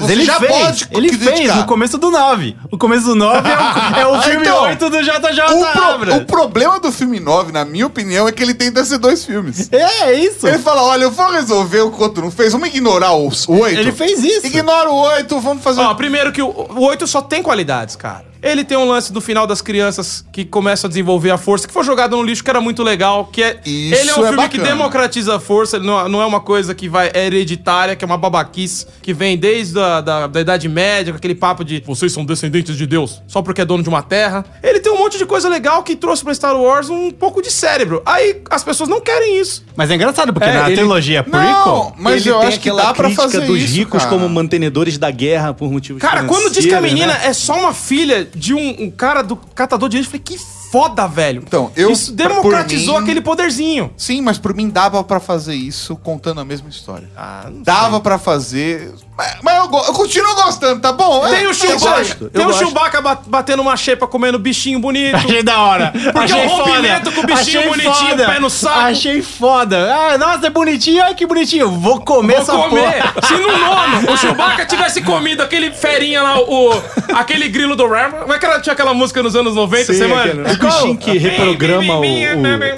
[0.00, 1.56] Mas ele já fez, pode ele fez criticar.
[1.58, 2.56] no começo do 9.
[2.70, 5.72] O começo do 9 é o, é o filme Então, 8 do JJ O,
[6.06, 9.24] pro- o problema do filme 9, na minha opinião, é que ele tenta ser dois
[9.24, 9.68] filmes.
[9.72, 10.46] É, é isso.
[10.46, 13.46] Ele fala: olha, eu vou resolver o que o outro não fez, vamos ignorar os-
[13.48, 13.78] o 8.
[13.80, 14.46] Ele fez isso.
[14.46, 15.80] Ignora o 8, vamos fazer.
[15.80, 18.24] Ó, primeiro que o, o 8 só tem qualidades, cara.
[18.42, 21.72] Ele tem um lance do final das crianças que começam a desenvolver a força, que
[21.74, 23.60] foi jogado no lixo, que era muito legal, que é...
[23.64, 24.76] Isso ele é um é filme que bacana.
[24.76, 28.06] democratiza a força, ele não, não é uma coisa que vai é hereditária, que é
[28.06, 32.12] uma babaquice, que vem desde a da, da Idade Média, com aquele papo de vocês
[32.12, 34.44] são descendentes de Deus, só porque é dono de uma terra.
[34.62, 37.50] Ele tem um monte de coisa legal que trouxe pra Star Wars um pouco de
[37.50, 38.02] cérebro.
[38.06, 39.64] Aí as pessoas não querem isso.
[39.76, 41.92] Mas é engraçado, porque É, na ele- trilogia Não, prequel...
[41.98, 44.10] mas ele eu tem acho que dá pra crítica fazer dos isso, ricos cara.
[44.14, 47.20] como mantenedores da guerra por motivos Cara, quando diz que a menina né?
[47.26, 50.38] é só uma filha de um, um cara do catador de eu falei, que
[50.70, 51.42] foda, velho.
[51.46, 53.90] Então, eu- Isso democratizou mim- aquele poderzinho.
[53.96, 57.08] Sim, mas por mim dava pra fazer isso contando a mesma história.
[57.16, 58.92] Ah, não Dava pra fazer.
[59.16, 61.26] Mas, mas eu, eu continuo gostando, tá bom?
[61.28, 62.28] Tem É, o eu Chewbacca, gosto.
[62.30, 62.58] tem eu o gosto.
[62.64, 65.16] Chewbacca ba- batendo uma xepa, comendo bichinho bonito.
[65.16, 65.90] Achei da hora.
[65.92, 68.26] Porque Achei o rompimento com o bichinho Achei bonitinho, foda.
[68.26, 68.78] pé no saco.
[68.78, 69.94] Achei foda.
[69.94, 71.02] Ah, nossa, é bonitinho.
[71.02, 71.70] Ai, que bonitinho.
[71.70, 73.02] Vou comer Vou essa comer.
[73.02, 73.26] porra.
[73.26, 76.70] Se no nono o Chewbacca tivesse comido aquele ferinha lá, o,
[77.14, 78.10] aquele grilo do Ram.
[78.20, 80.20] Como é que era, tinha aquela música nos anos 90, Sim, mano?
[80.20, 82.04] aquele- o bichinho que reprograma o- o-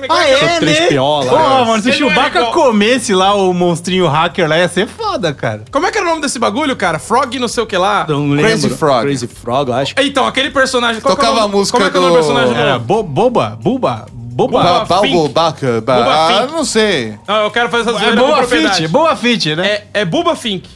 [0.09, 0.87] Ah, é, Três né?
[0.88, 1.64] piola, Pô, né?
[1.64, 2.53] mano, se o é Chewbacca igual.
[2.53, 5.62] comesse lá o monstrinho hacker lá, ia ser foda, cara.
[5.70, 6.98] Como é que era o nome desse bagulho, cara?
[6.98, 8.07] Frog não sei o que lá.
[8.09, 8.42] Não lembro.
[8.44, 9.03] Crazy Frog.
[9.07, 9.94] Crazy Frog, eu acho.
[10.00, 11.00] Então, aquele personagem...
[11.00, 12.79] qual que é Tocava a música Como é que é o nome do personagem Era
[12.79, 14.20] bo boba, buba, boba.
[14.33, 15.29] Boba Ba- Fink.
[15.35, 17.18] Baca, ba- Boba ah, não sei.
[17.29, 18.76] Não, eu quero fazer essa É propriedade.
[18.76, 19.66] fit, boa fit, né?
[19.66, 20.66] É, é Buba Fink.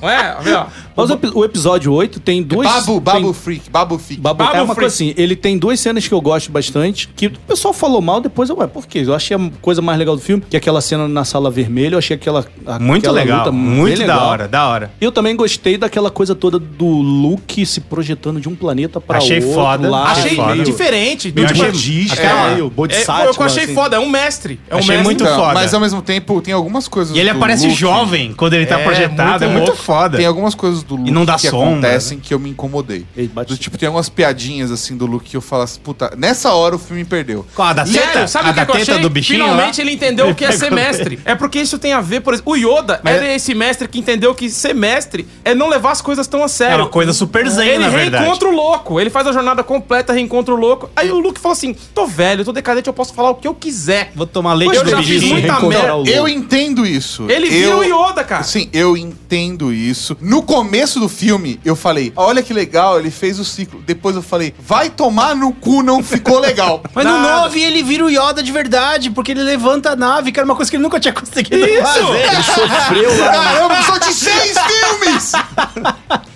[0.00, 0.36] Não é?
[0.42, 0.66] Vê, ó.
[0.96, 2.66] Mas o, o episódio 8 tem duas...
[2.66, 4.20] Babu, Babu tem- Freak, Babu Freak.
[4.20, 4.80] Babu, Babu é uma Freak.
[4.80, 8.20] coisa assim, ele tem duas cenas que eu gosto bastante, que o pessoal falou mal,
[8.20, 9.02] depois eu, ué, por quê?
[9.06, 11.94] Eu achei a coisa mais legal do filme, que é aquela cena na sala vermelha,
[11.94, 14.28] eu achei aquela, a- Muito aquela legal, luta muito bem da legal.
[14.28, 14.90] hora, da hora.
[15.00, 19.38] Eu também gostei daquela coisa toda do Luke se projetando de um planeta pra Achei
[19.38, 20.10] outro foda, lá.
[20.10, 20.64] Achei foda.
[20.64, 21.32] diferente.
[21.34, 22.54] Eu achei- budista, É.
[22.54, 23.34] meio É, bodhisattva.
[23.34, 23.74] pô, eu achei assim.
[23.74, 24.58] foda, é um mestre.
[24.68, 25.04] É um Achei mestre.
[25.04, 25.54] muito Então, foda.
[25.54, 28.66] Mas ao mesmo tempo tem algumas coisas E ele do aparece Luke- jovem quando ele
[28.66, 29.77] tá É, projetado, é muito muito louco.
[29.78, 30.16] Foda.
[30.16, 33.06] Tem algumas coisas do Luke não dá que sombra, acontecem que eu me incomodei.
[33.16, 36.52] Ele Do tipo, tem algumas piadinhas assim do Luke que eu falo assim, puta, nessa
[36.52, 37.46] hora o filme perdeu.
[37.54, 38.26] Qual, a da Sério, teta?
[38.26, 39.02] sabe a o que, da que eu teta achei?
[39.02, 39.84] do bichinho Finalmente lá?
[39.84, 41.18] ele entendeu o que é ser mestre.
[41.24, 43.98] É porque isso tem a ver, por exemplo, o Yoda Mas- era esse mestre que
[43.98, 46.74] entendeu que ser mestre é não levar as coisas tão a sério.
[46.74, 48.24] É uma coisa super zen, Ele na verdade.
[48.24, 50.90] reencontra o louco, ele faz a jornada completa, reencontra o louco.
[50.96, 53.54] Aí o Luke falou assim: tô velho, tô decadente, eu posso falar o que eu
[53.54, 54.12] quiser.
[54.14, 55.32] Vou tomar leite Eu do já fiz bichinho.
[55.34, 56.10] muita merda.
[56.10, 57.24] Eu entendo isso.
[57.30, 57.78] Ele vira eu...
[57.78, 58.42] o Yoda, cara.
[58.42, 60.16] Sim, eu entendo isso.
[60.20, 63.82] No começo do filme, eu falei, olha que legal, ele fez o ciclo.
[63.86, 66.82] Depois eu falei, vai tomar no cu, não ficou legal.
[66.94, 67.42] Mas no Nada.
[67.42, 70.54] 9 ele vira o Yoda de verdade, porque ele levanta a nave, que era uma
[70.56, 71.82] coisa que ele nunca tinha conseguido Isso!
[71.82, 72.32] fazer.
[72.32, 73.32] Ele sofreu lá.
[73.32, 75.32] Caramba, só de seis filmes!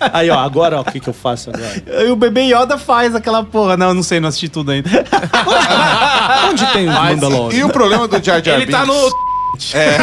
[0.01, 1.83] Aí, ó, agora, ó, o que que eu faço agora?
[2.05, 3.77] E o bebê Yoda faz aquela porra.
[3.77, 4.91] Não, não sei, não assisti tudo ainda.
[6.51, 7.59] Onde tem o Mandalorian?
[7.59, 9.32] E o problema do Jar Jar Ele tá Binks- no.
[9.75, 9.99] É,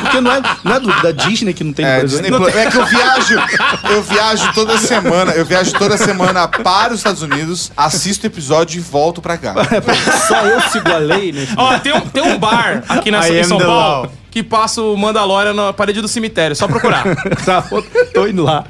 [0.00, 2.20] porque não é, não é do- da Disney que não tem É, Brasil.
[2.20, 2.54] Disney Plus.
[2.54, 3.34] É que eu viajo,
[3.90, 8.78] eu viajo toda semana, eu viajo toda semana para os Estados Unidos, assisto o episódio
[8.78, 9.54] e volto pra cá.
[10.28, 11.46] Só eu sigo a lei, né?
[11.56, 14.12] Ó, tem um, tem um bar aqui na, I em São the Paulo law.
[14.30, 16.54] que passa o Mandalorian na parede do cemitério.
[16.56, 17.04] Só procurar.
[17.44, 17.62] Tá,
[18.14, 18.64] tô indo lá.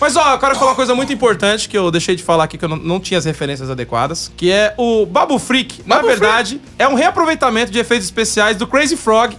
[0.00, 2.56] Mas ó, eu quero falar uma coisa muito importante que eu deixei de falar aqui,
[2.58, 5.82] que eu não, não tinha as referências adequadas, que é o Babu Freak.
[5.86, 9.36] Na Babu verdade, é um reaproveitamento de efeitos especiais do Crazy Frog.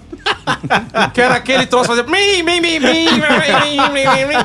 [1.14, 2.06] Que era aquele troço fazer.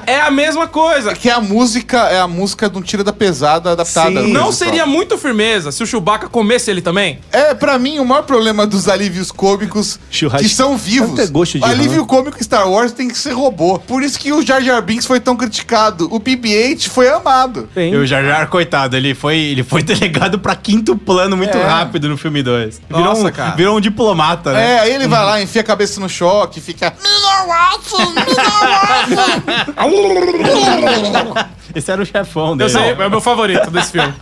[0.06, 1.14] É a mesma coisa.
[1.14, 4.22] Que a música é a música de um tira da pesada adaptada.
[4.22, 4.32] Sim.
[4.32, 7.18] Não seria muito firmeza se o Chewbacca comesse ele também?
[7.32, 10.46] É, pra mim, o maior problema dos alívios cômicos Churrasco.
[10.46, 11.28] que são vivos.
[11.30, 13.78] Gosto de o alívio cômico Star Wars tem que ser robô.
[13.78, 16.08] Por isso que o Jar Jar Binks foi tão criticado.
[16.12, 17.68] O BB-8 foi amado.
[17.74, 17.92] Tem.
[17.92, 21.62] E o Jar Jar, coitado, ele foi, ele foi delegado pra quinto plano muito É.
[21.66, 22.80] rápido no filme 2.
[22.88, 23.54] Virou, Nossa, um, cara.
[23.56, 24.72] virou um diplomata, né?
[24.76, 26.92] É, aí ele vai lá, enfia a cabeça no choque, fica.
[31.74, 32.70] Esse era o chefão Eu dele.
[32.70, 34.12] sei, é o meu favorito desse filme.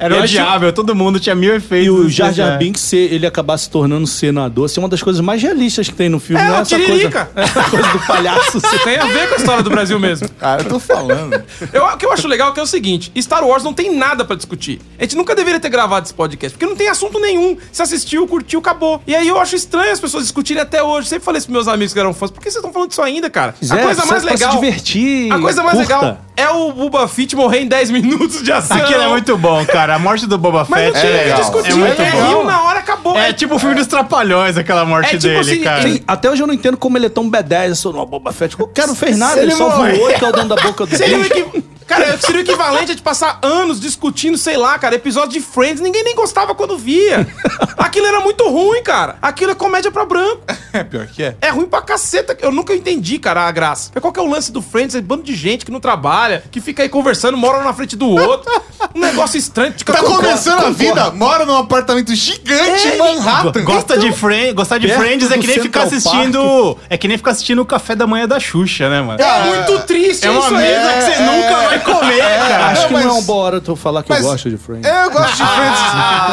[0.00, 1.86] Era Eu odiável, todo mundo tinha mil efeitos.
[1.86, 2.58] E o Jar Jar É.
[2.58, 6.08] Binks, se ele acabar se tornando senador, ser uma das coisas mais realistas que tem
[6.08, 6.42] no filme.
[6.42, 8.60] É, não é essa coisa, essa coisa do palhaço.
[8.60, 10.28] ser- Tem a ver com a história do Brasil mesmo.
[10.38, 11.40] Cara, eu tô falando.
[11.72, 13.94] Eu, o que eu acho legal é que é o seguinte: Star Wars não tem
[13.96, 14.80] nada pra discutir.
[14.98, 17.56] A gente nunca deveria ter gravado esse podcast, porque não tem assunto nenhum.
[17.72, 19.00] Se assistiu, curtiu, acabou.
[19.06, 21.08] E aí eu acho estranho as pessoas discutirem até hoje.
[21.08, 23.28] Sempre falei pros meus amigos que eram fãs, por que vocês estão falando disso ainda,
[23.30, 23.54] cara?
[23.64, 24.52] Zé, a coisa mais legal.
[24.52, 25.32] se divertir.
[25.32, 25.94] A coisa mais curta.
[25.96, 28.76] legal é o Boba Fett morrer em 10 minutos de ação.
[28.78, 29.96] Aquilo é muito bom, cara.
[29.96, 31.40] A morte do Boba Mas não Fett o que legal.
[31.40, 31.70] discutir.
[31.70, 32.44] É muito Ele bom.
[32.44, 33.16] na hora, acabou.
[33.18, 35.82] É tipo o filme dos Trapalhões, aquela morte É tipo dele, assim, cara.
[35.88, 38.56] ele- Até hoje eu não entendo como ele é tão B10, sou no Boba Fett.
[38.60, 40.86] O cara não fez nada, Se ele, ele só voou e caiu dentro da boca
[40.86, 41.70] do bicho.
[41.86, 45.80] Cara, seria o equivalente a de passar anos discutindo, sei lá, cara, episódio de Friends.
[45.80, 47.26] Ninguém nem gostava quando via.
[47.76, 49.16] Aquilo era muito ruim, cara.
[49.20, 50.19] Aquilo é comédia pra branco.
[50.72, 51.34] É pior que é.
[51.40, 52.36] É ruim pra caceta.
[52.40, 53.90] Eu nunca entendi, cara, a graça.
[53.92, 54.94] Mas qual que é o lance do Friends?
[54.94, 57.96] É bando de gente que não trabalha, que fica aí conversando, mora um na frente
[57.96, 58.50] do outro.
[58.94, 59.72] Um negócio estranho.
[59.72, 63.62] Tipo, Tá começando a vida, mora num apartamento gigante em Manhattan.
[63.62, 66.78] Gosta de Friends, gostar de perto Friends é que nem ficar Central assistindo.
[66.88, 69.20] É que nem ficar assistindo o café da manhã da Xuxa, né, mano?
[69.22, 72.66] É muito triste, É é uma mesa que você é, nunca é, vai comer, cara.
[72.68, 74.88] Acho que não é uma boa hora eu falar que mas- eu gosto de Friends.
[74.90, 75.80] Eu gosto de Friends.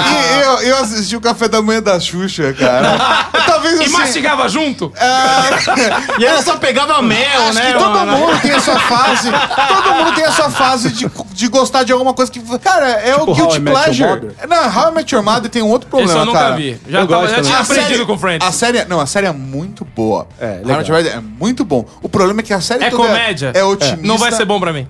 [0.10, 3.28] E eu, eu assisti o café da manhã da Xuxa, cara.
[3.46, 3.98] Talvez E assim.
[3.98, 4.92] mastigava junto?
[6.20, 7.72] E ela só pegava mel, Acho né?
[7.74, 8.12] que todo mano?
[8.18, 9.30] mundo tem a sua fase.
[9.32, 12.40] Todo mundo tem a sua fase de, de gostar de alguma coisa que.
[12.60, 14.10] Cara, é o Tipo How Guilty Pleasure.
[14.10, 14.36] Mother?
[14.48, 16.12] Não, How I Met Your Mother tem um outro problema.
[16.12, 16.56] Esse eu nunca cara.
[16.56, 16.80] vi.
[16.88, 18.48] Já, Eu tava, já tinha aprendido série, com o Friends.
[18.48, 20.28] a série, não, a série é muito boa.
[20.40, 20.78] É, How I legal.
[20.78, 21.86] Met Your Mother é muito bom.
[22.02, 23.52] O problema é que a série É toda comédia.
[23.54, 24.06] é otimista.
[24.08, 24.88] Não vai ser bom pra mim.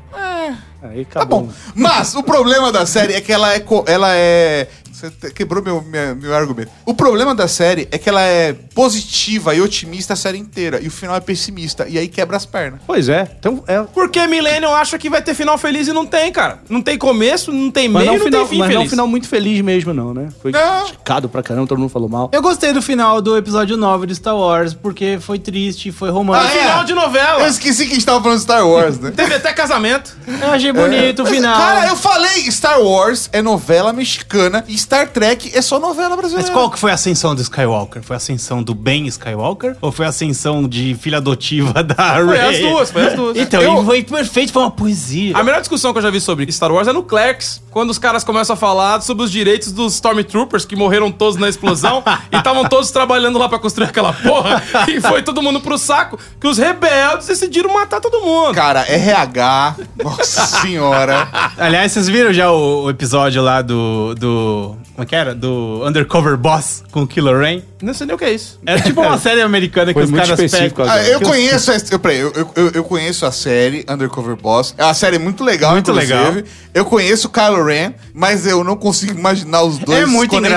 [0.83, 1.49] Aí Tá bom.
[1.75, 3.63] Mas o problema da série é que ela é.
[3.87, 4.67] Ela é
[4.99, 6.71] você quebrou meu, minha- meu argumento.
[6.85, 10.79] O problema da série é que ela é positiva e otimista a série inteira.
[10.81, 11.85] E o final é pessimista.
[11.87, 12.79] E aí quebra as pernas.
[12.87, 13.29] Pois é.
[13.39, 13.81] Então, é.
[13.93, 16.59] Porque Millennium acha que vai ter final feliz e não tem, cara.
[16.69, 18.75] Não tem começo, não tem Mas meio, não, não, um final, tem fim mas não
[18.75, 18.89] é um feliz.
[18.91, 20.29] final muito feliz mesmo, não, né?
[20.41, 20.81] Foi Não.
[20.85, 22.29] criticado pra caramba, todo mundo falou mal.
[22.33, 26.11] Eu gostei do final do episódio 9 de Star Wars, porque foi triste, foi É
[26.11, 26.57] romântico.
[26.57, 27.41] final de novela.
[27.43, 29.11] Eu esqueci que a gente tava falando de Star Wars, né?
[29.15, 30.15] Teve até casamento.
[30.41, 31.57] Eu achei bonito o Mas, final.
[31.57, 36.47] Cara, eu falei, Star Wars é novela mexicana e Star Trek é só novela brasileira.
[36.49, 38.01] Mas qual que foi a ascensão do Skywalker?
[38.01, 39.75] Foi a ascensão do Ben Skywalker?
[39.81, 42.39] Ou foi a ascensão de filha adotiva da Foi Rey?
[42.39, 43.35] as duas, foi as duas.
[43.47, 45.35] Então, Eu- foi perfeito, foi uma poesia.
[45.37, 47.99] A melhor discussão que eu já vi sobre Star Wars é no Clerks, quando os
[47.99, 52.37] caras começam a falar sobre os direitos dos Stormtroopers, que morreram todos na explosão, e
[52.37, 56.47] estavam todos trabalhando lá pra construir aquela porra, e foi todo mundo pro saco, que
[56.47, 58.53] os rebeldes decidiram matar todo mundo.
[58.55, 61.27] Cara, RH, nossa senhora.
[61.57, 64.76] Aliás, vocês viram já o, o episódio lá do, do...
[64.97, 65.35] Como é que era?
[65.35, 67.63] Do Undercover Boss com o Killer Rain?
[67.83, 68.59] Não sei nem o que é isso.
[68.65, 70.91] Era tipo uma série americana que Foi os muito caras específico pegam...
[70.91, 74.73] Ah, eu conheço a, eu, peraí, eu, eu, eu conheço a série Undercover Boss.
[74.75, 76.13] É uma série muito legal, Muito inclusive.
[76.15, 76.43] legal.
[76.73, 80.47] Eu conheço o Kylo Ren, mas eu não consigo imaginar os dois É muito conectando.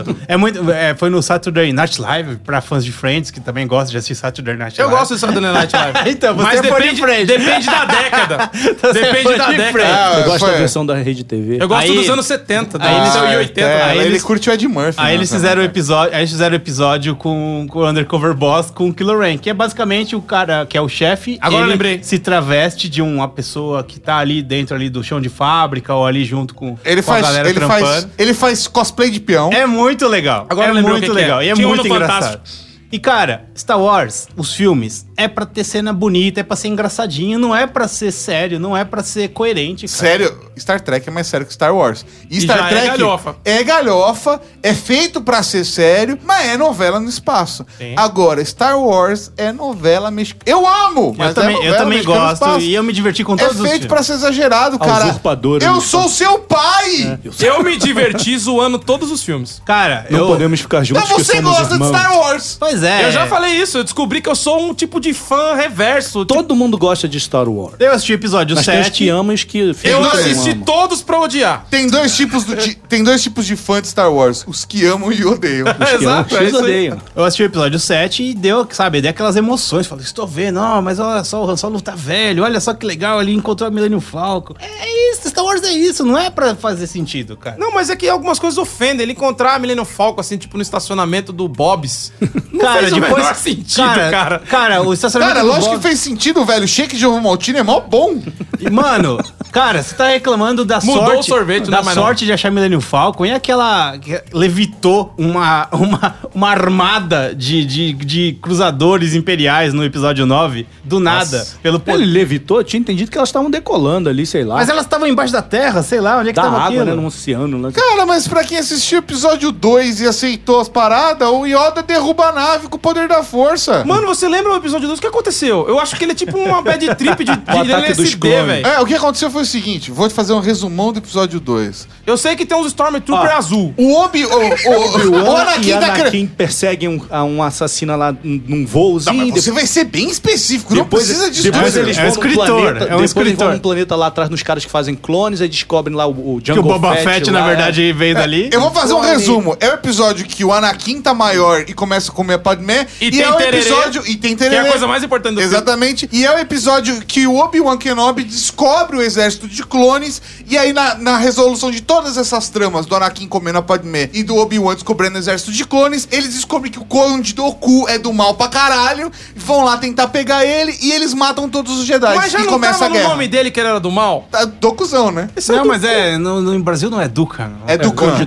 [0.00, 0.16] engraçado.
[0.26, 3.92] É muito, é, foi no Saturday Night Live, pra fãs de Friends, que também gostam
[3.92, 4.98] de assistir Saturday Night Eu Live.
[4.98, 5.98] gosto de Saturday Night Live.
[6.10, 7.26] Então, você Mas é fã de depende, Friends.
[7.28, 8.50] depende da década.
[8.82, 9.84] Você é depende da de década.
[9.86, 11.58] Ah, Eu gosto foi- da versão da Rede TV.
[11.60, 13.68] Eu gosto Aí- dos anos 70, da aí eles- e 80.
[13.68, 14.94] É, Aí ele eles- curte o Ed Murphy.
[14.98, 18.70] Aí né, eles fizeram o episódio, aí eles fizeram episódio com, com o Undercover Boss
[18.70, 21.38] com o Killer Rain, que é basicamente o cara que é o chefe.
[21.40, 22.00] Agora lembrei.
[22.02, 26.06] Se traveste de uma pessoa que tá ali dentro ali do chão de fábrica ou
[26.06, 29.50] ali junto com, Ele com a faz, galera ele, faz, ele faz cosplay de peão.
[29.52, 30.46] É muito legal.
[30.48, 31.22] Agora é eu lembrei o muito que que é.
[31.22, 31.42] legal.
[31.42, 32.22] E é Tinha muito engraçado.
[32.22, 32.73] Fantástico.
[32.94, 37.40] E, cara, Star Wars, os filmes, é pra ter cena bonita, é pra ser engraçadinho,
[37.40, 39.98] não é pra ser sério, não é pra ser coerente, cara.
[39.98, 42.06] Sério, Star Trek é mais sério que Star Wars.
[42.30, 43.36] E Star já é Trek galhofa.
[43.44, 47.66] é galhofa, é feito pra ser sério, mas é novela no espaço.
[47.76, 47.94] Sim.
[47.96, 50.44] Agora, Star Wars é novela mexicana.
[50.46, 53.38] Eu amo, mas Eu também, é eu também gosto e eu me diverti com É
[53.38, 55.20] todos os feito pra ser exagerado, cara.
[55.60, 57.03] Eu no sou seu pai!
[57.40, 59.60] Eu me diverti zoando todos os filmes.
[59.64, 60.26] Cara, Não eu...
[60.26, 61.86] podemos ficar juntos Então que você gosta de.
[61.86, 62.56] Star Wars!
[62.58, 63.06] Pois é.
[63.06, 66.20] Eu já falei isso, eu descobri que eu sou um tipo de fã reverso.
[66.24, 67.74] Tipo, Todo mundo gosta de Star Wars.
[67.78, 68.96] Eu assisti o episódio Mas tem os 7.
[68.96, 70.64] te amas que eu fingem que não assisti amam.
[70.64, 71.66] todos pra odiar.
[71.70, 75.12] Tem dois tipos ti- tem dois tipos de fã de Star Wars, os que amam
[75.12, 75.66] e odeiam.
[75.68, 76.62] Os que amam, Exato, é eles isso aí.
[76.64, 76.98] odeiam.
[77.14, 79.86] Eu assisti o episódio 7 e deu, sabe, deu aquelas emoções.
[79.86, 82.84] Falei, estou vendo, ó, mas olha só, o Han Solo tá velho, olha só que
[82.86, 84.54] legal, ele encontrou a Millennium Falcon.
[84.60, 87.56] É isso, Star Wars é isso, não é pra fazer sentido, cara.
[87.58, 89.02] Não, mas é que algumas coisas ofendem.
[89.02, 92.12] Ele encontrar a Millennium Falcon, assim, tipo, no estacionamento do Bob's.
[92.52, 93.14] Não cara, fez o depois.
[93.22, 94.38] menor sentido, cara.
[94.40, 96.64] Cara, o estacionamento Cara, do lógico Bob- que fez sentido, velho.
[96.64, 98.20] O shake de ovo maltine é mó bom.
[98.58, 99.18] E, Mano,
[99.52, 101.20] cara, você tá reclamando da Mudou sorte.
[101.20, 102.02] o sorvete, da não é mais não.
[102.04, 103.98] sorte de achar Millennium Falcon e aquela.
[103.98, 110.98] que levitou uma, uma, uma armada de, de, de cruzadores imperiais no episódio 9, do
[111.00, 111.56] nada, Nossa.
[111.62, 114.56] pelo Ele levitou, eu tinha entendido que elas estavam decolando ali, sei lá.
[114.56, 116.84] Mas elas estavam embaixo da terra, sei lá, onde é que da tava água, aquilo?
[116.84, 116.94] né?
[117.04, 117.58] No oceano.
[117.58, 117.70] Né?
[117.72, 122.26] Cara, mas pra quem assistiu o episódio 2 e aceitou as paradas, o Yoda derruba
[122.26, 123.84] a nave com o poder da força.
[123.84, 124.98] Mano, você lembra o episódio 2?
[124.98, 125.66] O que aconteceu?
[125.68, 128.66] Eu acho que ele é tipo uma bad trip de, de LSD, velho.
[128.66, 131.88] É, o que aconteceu foi o seguinte, vou te fazer um resumão do episódio 2.
[132.06, 133.38] Eu sei que tem uns Stormtrooper Ó.
[133.38, 133.74] azul.
[133.76, 134.24] O Obi...
[134.24, 134.34] O, o,
[135.20, 135.94] o, O Anakin e tá...
[135.94, 139.16] Anakin perseguem um, a um assassino lá num Não, voozinho.
[139.16, 141.42] mas e você vai ser bem específico, não depois, precisa disso.
[141.50, 141.82] depois tudo.
[141.84, 143.52] eles É vão um escritor, planeta, é um depois eles vão escritor.
[143.52, 146.52] num planeta lá atrás nos caras que fazem clones, aí descobrem lá o, o Que
[146.52, 148.48] o Jungle Boba Fett, na verdade, veio dali.
[148.52, 149.12] Eu vou fazer um Clone.
[149.12, 149.56] resumo.
[149.60, 152.86] É o episódio que o Anakin tá maior e começa a comer a Padmé.
[153.00, 154.02] E E, tem é o tererê, episódio...
[154.06, 154.68] E tem Que é tererê.
[154.68, 155.54] a coisa mais importante do filme.
[155.54, 156.08] Exatamente.
[156.12, 160.20] E é o episódio que o Obi-Wan Kenobi descobre o exército de clones.
[160.48, 164.22] E aí, na, na resolução de todas essas tramas do Anakin comendo a Padmé e
[164.22, 168.12] do Obi-Wan descobrindo o exército de clones, eles descobrem que o Conde Doku é do
[168.12, 169.10] mal pra caralho.
[169.36, 172.14] Vão lá tentar pegar ele e eles matam todos os Jedi.
[172.16, 173.08] Mas já e não começa tava a no guerra.
[173.08, 174.26] nome dele que ele era do mal?
[174.30, 175.28] Tá Dokuzão, né?
[175.36, 175.86] Esse é Não, do mas cu.
[175.86, 176.18] é.
[176.18, 176.54] No, no
[176.84, 177.48] Brasil não é Duca.
[177.48, 177.68] não.
[177.68, 178.04] É Dukan.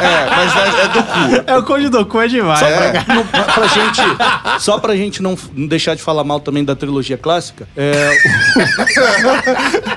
[0.00, 1.44] É, mas é, é Doku.
[1.50, 2.62] É o Conde Doku é demais.
[2.62, 3.04] É.
[3.08, 4.00] Não, pra, pra gente,
[4.60, 8.16] só pra gente não, não deixar de falar mal também da trilogia clássica, é,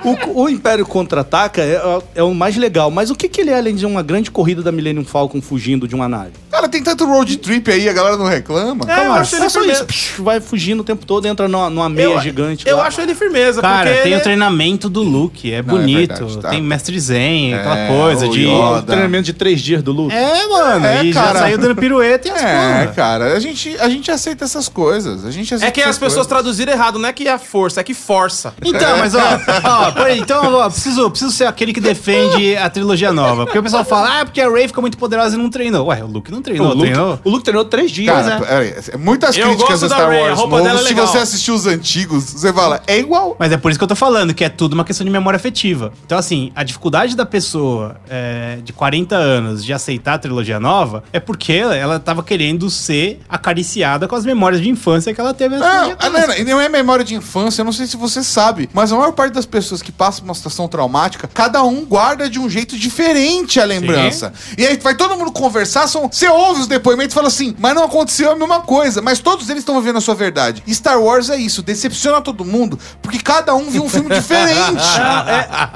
[0.36, 1.82] o, o Império Contra-Ataca é,
[2.16, 4.62] é o mais legal, mas o que, que ele é além de uma grande corrida
[4.62, 6.32] da Millennium Falcon fugindo de uma nave?
[6.50, 8.86] Cara, tem tanto road trip aí, a galera não reclama.
[8.92, 9.80] É, eu acho ele É só firmeza.
[9.80, 12.68] isso, psh, vai fugindo o tempo todo, entra numa, numa meia Eu- gigante.
[12.68, 12.88] Eu lá.
[12.88, 16.10] acho ele firmeza, Cara, porque tem ele o treinamento do Luke, é Não, é bonito.
[16.16, 16.50] verdade, tá.
[16.50, 18.46] Tem mestre Zen, aquela É, coisa de.
[18.48, 18.82] Yoda.
[18.84, 20.14] Treinamento de três dias do Luke.
[20.16, 20.86] É, mano.
[20.86, 21.34] É, e cara.
[21.34, 22.88] já saiu dando pirueta e as É, porra.
[22.96, 25.26] cara, a gente, a gente aceita essas coisas.
[25.26, 27.82] A gente aceita É que as pessoas traduziram errado, não é que é a força,
[27.82, 28.54] é que força.
[28.64, 29.20] Então, mas ó,
[29.64, 33.46] ó, por aí, então, ó, preciso, preciso ser aquele que defende a trilogia nova.
[33.46, 35.88] Porque o pessoal fala, ah, porque a Rey ficou muito poderosa e não treinou.
[35.88, 37.20] Ué, o Luke não treinou, o, Luke, treinou.
[37.24, 38.14] o Luke treinou três dias.
[38.16, 38.40] Cara, é.
[38.40, 40.84] peraí, muitas Eu críticas gosto a da Star Rey, a Wars roupa novo, dela é
[40.84, 41.08] se legal.
[41.08, 43.36] você assistir os antigos, você fala, é igual.
[43.40, 45.38] Mas é por isso que eu tô falando, que é tudo uma questão de memória
[45.38, 45.92] afetiva.
[46.06, 47.61] Então, assim, a dificuldade da pessoa
[48.09, 52.70] é, de 40 anos de aceitar a trilogia nova é porque ela, ela tava querendo
[52.70, 56.09] ser acariciada com as memórias de infância que ela teve Não, trilogia ah,
[56.45, 59.12] não, e é memória de infância, eu não sei se você sabe, mas a maior
[59.12, 62.78] parte das pessoas que passam por uma situação traumática, cada um guarda de um jeito
[62.78, 64.34] diferente a lembrança.
[64.57, 67.74] E aí vai todo mundo conversar, são, você ouve os depoimentos e fala assim, mas
[67.74, 70.64] não aconteceu a mesma coisa, mas todos eles estão vivendo a sua verdade.
[70.66, 74.82] E Star Wars é isso, decepciona todo mundo, porque cada um viu um filme diferente.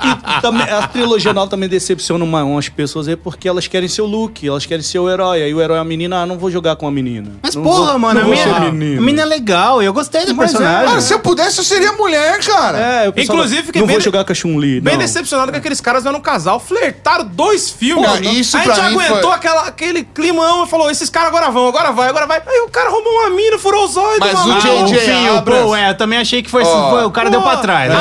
[0.06, 4.02] E também, a trilogia nova também decepciona uma- umas pessoas aí porque elas querem ser
[4.02, 5.42] o Luke, elas querem ser o herói.
[5.44, 7.32] Aí o herói é a menina, ah, não vou jogar com a menina.
[7.44, 9.94] Mas Não porra, vou- mano, a não vou minha, ser a menina é legal eu
[9.94, 10.88] gostei do Mas é, personagem.
[10.90, 12.78] Cara, se eu pudesse, eu seria mulher, cara.
[12.78, 14.80] É, pessoal Inclusive, fiquei não bem vou de- jogar com a Chun-Li.
[14.82, 15.02] Bem não.
[15.02, 18.10] decepcionado que aqueles caras eram um casal, flertaram dois filmes.
[18.10, 21.50] Pô, isso a gente mim aguentou foi- aquela, aquele climão e falou: esses caras agora
[21.52, 22.42] vão, agora vai, agora vai.
[22.46, 24.60] Aí o cara roubou uma mina, furou os olhos Mas o.
[24.60, 25.12] J.J.
[25.12, 25.74] Ah, Abrams.
[25.80, 27.90] É, eu também achei que foi, Ó, foi- o cara deu pra trás.
[27.90, 27.96] né?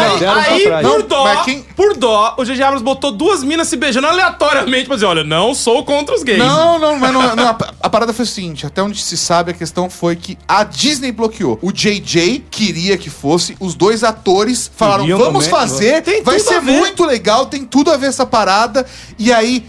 [0.47, 0.87] Aí, trás.
[0.87, 1.45] por dó,
[1.77, 2.63] por dó, o J.J.
[2.65, 6.39] Abrams botou duas minas se beijando aleatoriamente pra dizer: olha, não sou contra os gays.
[6.39, 9.51] Não, não, mas não, não, a, a parada foi o seguinte: até onde se sabe,
[9.51, 11.59] a questão foi que a Disney bloqueou.
[11.63, 16.39] O JJ queria que fosse, os dois atores falaram: Queriam vamos também, fazer, Tem vai
[16.39, 18.85] ser ver." muito legal, tem tudo a ver essa parada.
[19.19, 19.65] E aí,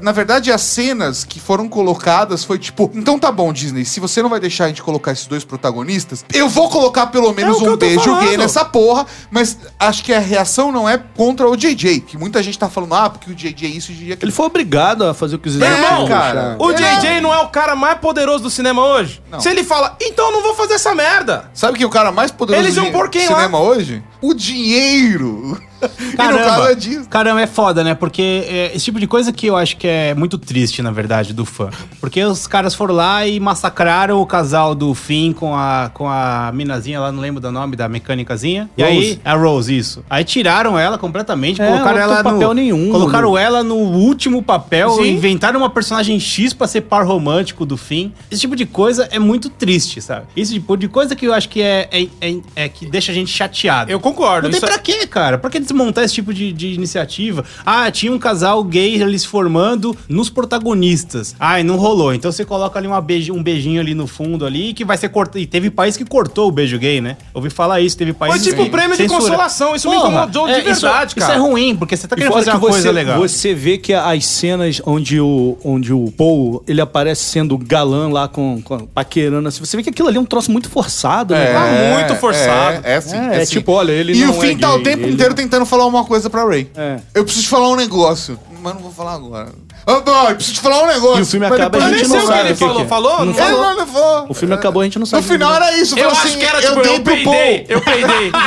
[0.00, 4.22] na verdade, as cenas que foram colocadas foi tipo: então tá bom, Disney, se você
[4.22, 7.60] não vai deixar a gente colocar esses dois protagonistas, eu vou colocar pelo menos É
[7.60, 8.26] o que um beijo falando.
[8.26, 12.42] gay nessa porra, mas acho que a reação não é contra o JJ, que muita
[12.42, 14.24] gente tá falando, ah, porque o JJ é isso, o JJ é aquilo.
[14.28, 16.56] Ele foi obrigado a fazer o que os É, executivos cara.
[16.58, 16.74] O É.
[16.74, 19.22] JJ não é o cara mais poderoso do cinema hoje?
[19.30, 19.40] Não.
[19.40, 21.50] Se ele fala, então eu não vou fazer essa merda.
[21.54, 22.76] Sabe quem é o cara mais poderoso Eles
[23.08, 23.36] quem lá?
[23.36, 24.02] cinema hoje?
[24.20, 25.60] O dinheiro.
[26.16, 27.94] Caramba, é caramba, é foda, né?
[27.94, 31.32] Porque é esse tipo de coisa que eu acho que é muito triste, na verdade,
[31.32, 31.70] do fã.
[32.00, 36.50] Porque os caras foram lá e massacraram o casal do Finn com a, com a
[36.52, 38.68] minazinha lá, não lembro do nome, da mecânicazinha.
[38.76, 40.04] E aí, a Rose, isso.
[40.10, 42.24] Aí tiraram ela completamente, É, colocaram ela no...
[42.24, 43.38] papel nenhum, Colocaram mano.
[43.38, 45.12] ela no último papel, Sim.
[45.12, 48.10] inventaram uma personagem X pra ser par romântico do Finn.
[48.30, 50.26] Esse tipo de coisa é muito triste, sabe?
[50.36, 53.14] Esse tipo de coisa que eu acho que é, é, é, é que deixa a
[53.14, 53.90] gente chateado.
[53.90, 54.48] Eu concordo.
[54.48, 55.38] Não tem isso é- pra quê, cara?
[55.38, 57.44] Pra que desmontar esse tipo de, de iniciativa?
[57.64, 61.34] Ah, tinha um casal gay ali se formando nos protagonistas.
[61.38, 62.12] Ai, não rolou.
[62.14, 65.08] Então você coloca ali uma beijo, um beijinho ali no fundo ali que vai ser
[65.08, 65.38] cortado.
[65.38, 67.16] E teve país que cortou o beijo gay, né?
[67.34, 69.20] Ouvi falar isso, teve país Foi tipo que prêmio de censura.
[69.20, 69.74] consolação.
[69.74, 71.34] Isso me Porra, incomodou de é, isso- verdade, isso, cara.
[71.34, 73.18] é ruim, porque você tá querendo fazer que uma você, coisa legal.
[73.18, 78.28] você vê que as cenas onde o, onde o Paul ele aparece sendo galã lá
[78.28, 81.46] com, com paquerando, assim, você vê que aquilo ali é um troço muito forçado, né?
[81.46, 81.94] Tá cara?
[81.98, 82.80] muito forçado.
[82.86, 83.52] É, é, assim, É, é é assim.
[83.52, 85.57] tipo, olha, ele E não o Finn é tá o gay, tempo ele- inteiro tentando
[85.66, 86.70] falar uma coisa pra Ray.
[86.76, 86.98] É.
[87.14, 89.48] Eu preciso te falar um negócio, mas não vou falar agora.
[89.86, 91.20] Não, eu preciso te falar um negócio.
[91.20, 92.58] E o filme mas acaba, depois a gente não o que sabe ele o que
[92.60, 92.76] falou.
[92.76, 92.86] que é.
[92.86, 93.18] Falou?
[93.20, 93.62] Não Ele falou?
[93.62, 94.26] não levou.
[94.28, 95.22] O filme acabou, a gente não No sabe.
[95.22, 95.94] final era isso.
[95.94, 98.32] Eu falou acho assim, que era eu tipo, dei eu pro peidei, eu peidei.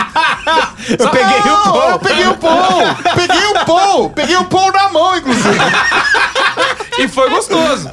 [0.99, 1.89] Eu peguei o Não, Paul.
[1.91, 2.81] Eu peguei o Paul.
[3.15, 4.09] peguei o Paul.
[4.09, 5.59] Peguei o Paul na mão, inclusive.
[6.97, 7.87] E foi gostoso.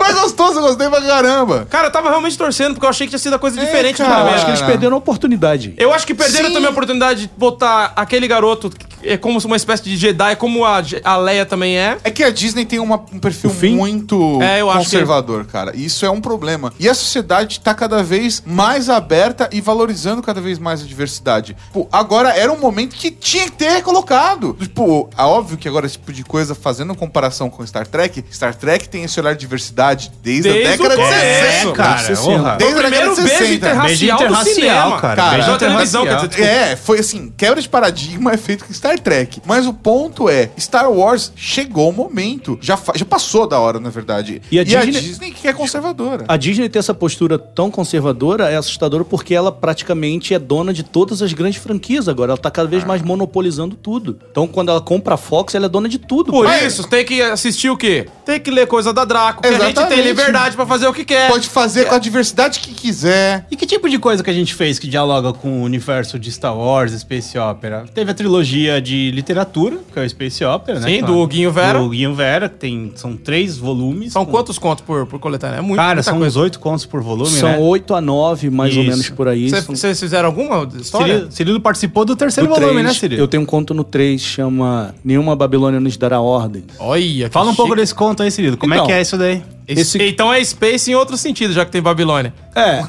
[0.68, 1.66] Gostei pra caramba.
[1.70, 3.96] Cara, eu tava realmente torcendo, porque eu achei que tinha sido a coisa É, diferente
[3.96, 4.10] do cara.
[4.10, 4.36] Eu primeiro.
[4.36, 5.74] acho que eles perderam a oportunidade.
[5.76, 6.54] Eu acho que perderam Sim.
[6.54, 10.64] também a oportunidade de botar aquele garoto que é como uma espécie de Jedi, como
[10.64, 11.96] a, a Leia também é.
[12.04, 15.72] É que a Disney tem uma- um perfil muito É, eu acho conservador, cara.
[15.74, 16.72] E Isso é um problema.
[16.78, 21.56] E a sociedade tá cada vez mais aberta e valorizando cada vez mais a diversidade.
[21.72, 24.54] Pô, agora era um momento que tinha que ter colocado.
[24.60, 28.54] Tipo, é óbvio que agora esse tipo de coisa, fazendo comparação com Star Trek, Star
[28.54, 31.20] Trek tem esse olhar de diversidade desde, Desde a década de começo.
[31.20, 31.68] 60.
[31.68, 32.02] É, cara.
[32.02, 33.54] Desde o a primeiro de beijo 60.
[33.54, 35.16] interracial, Beijo cara.
[35.16, 36.40] Cara, Beijo televisão, quer.
[36.40, 39.40] É, foi assim, quebra de paradigma é feito com Star Trek.
[39.46, 42.58] Mas o ponto é, Star Wars chegou o momento.
[42.60, 44.40] Já, já passou da hora, na verdade.
[44.50, 46.24] E a Disney- Disney que é conservadora.
[46.28, 50.82] A Disney ter essa postura tão conservadora é assustadora porque ela praticamente é dona de
[50.82, 52.32] todas as grandes franquias agora.
[52.32, 54.18] Ela tá cada vez mais monopolizando tudo.
[54.30, 56.30] Então, quando ela compra a Fox, ela é dona de tudo.
[56.32, 58.06] Por Mas- isso, tem que assistir o quê?
[58.24, 60.08] Tem que ler coisa da Draco, que a gente tem Exatamente.
[60.48, 61.28] Liberdade pra fazer o que quer.
[61.30, 63.46] Pode fazer com a diversidade que quiser.
[63.50, 66.30] E que tipo de coisa que a gente fez que dialoga com o universo de
[66.30, 67.84] Star Wars, Space Opera?
[67.94, 70.88] Teve a trilogia de literatura, que é o Space Opera, né?
[70.88, 71.78] Sim, do Guinho Vera.
[71.78, 74.12] Do Guinho Vera, que tem, são três volumes.
[74.12, 75.58] São com- quantos contos por, por coletânea?
[75.58, 76.38] É muito, Cara, são coisa.
[76.38, 77.58] uns oito contos por volume, São né?
[77.58, 78.90] 8 a 9, mais ou Isso.
[78.90, 79.50] menos por aí.
[79.50, 81.14] Cê- São- Vocês fizeram alguma história?
[81.14, 83.22] Cirilo, Cirilo participou do terceiro do volume, três, né, Cirilo?
[83.22, 86.64] Eu tenho um conto no 3, chama Nenhuma Babilônia nos dará ordem.
[86.78, 87.80] Olha, que Fala um pouco chique.
[87.82, 88.56] desse conto aí, Cirilo.
[88.56, 89.42] Como é Então, que é isso daí?
[89.68, 92.32] Esse- Então é Space em outro sentido, já que tem Babilônia.
[92.56, 92.82] É,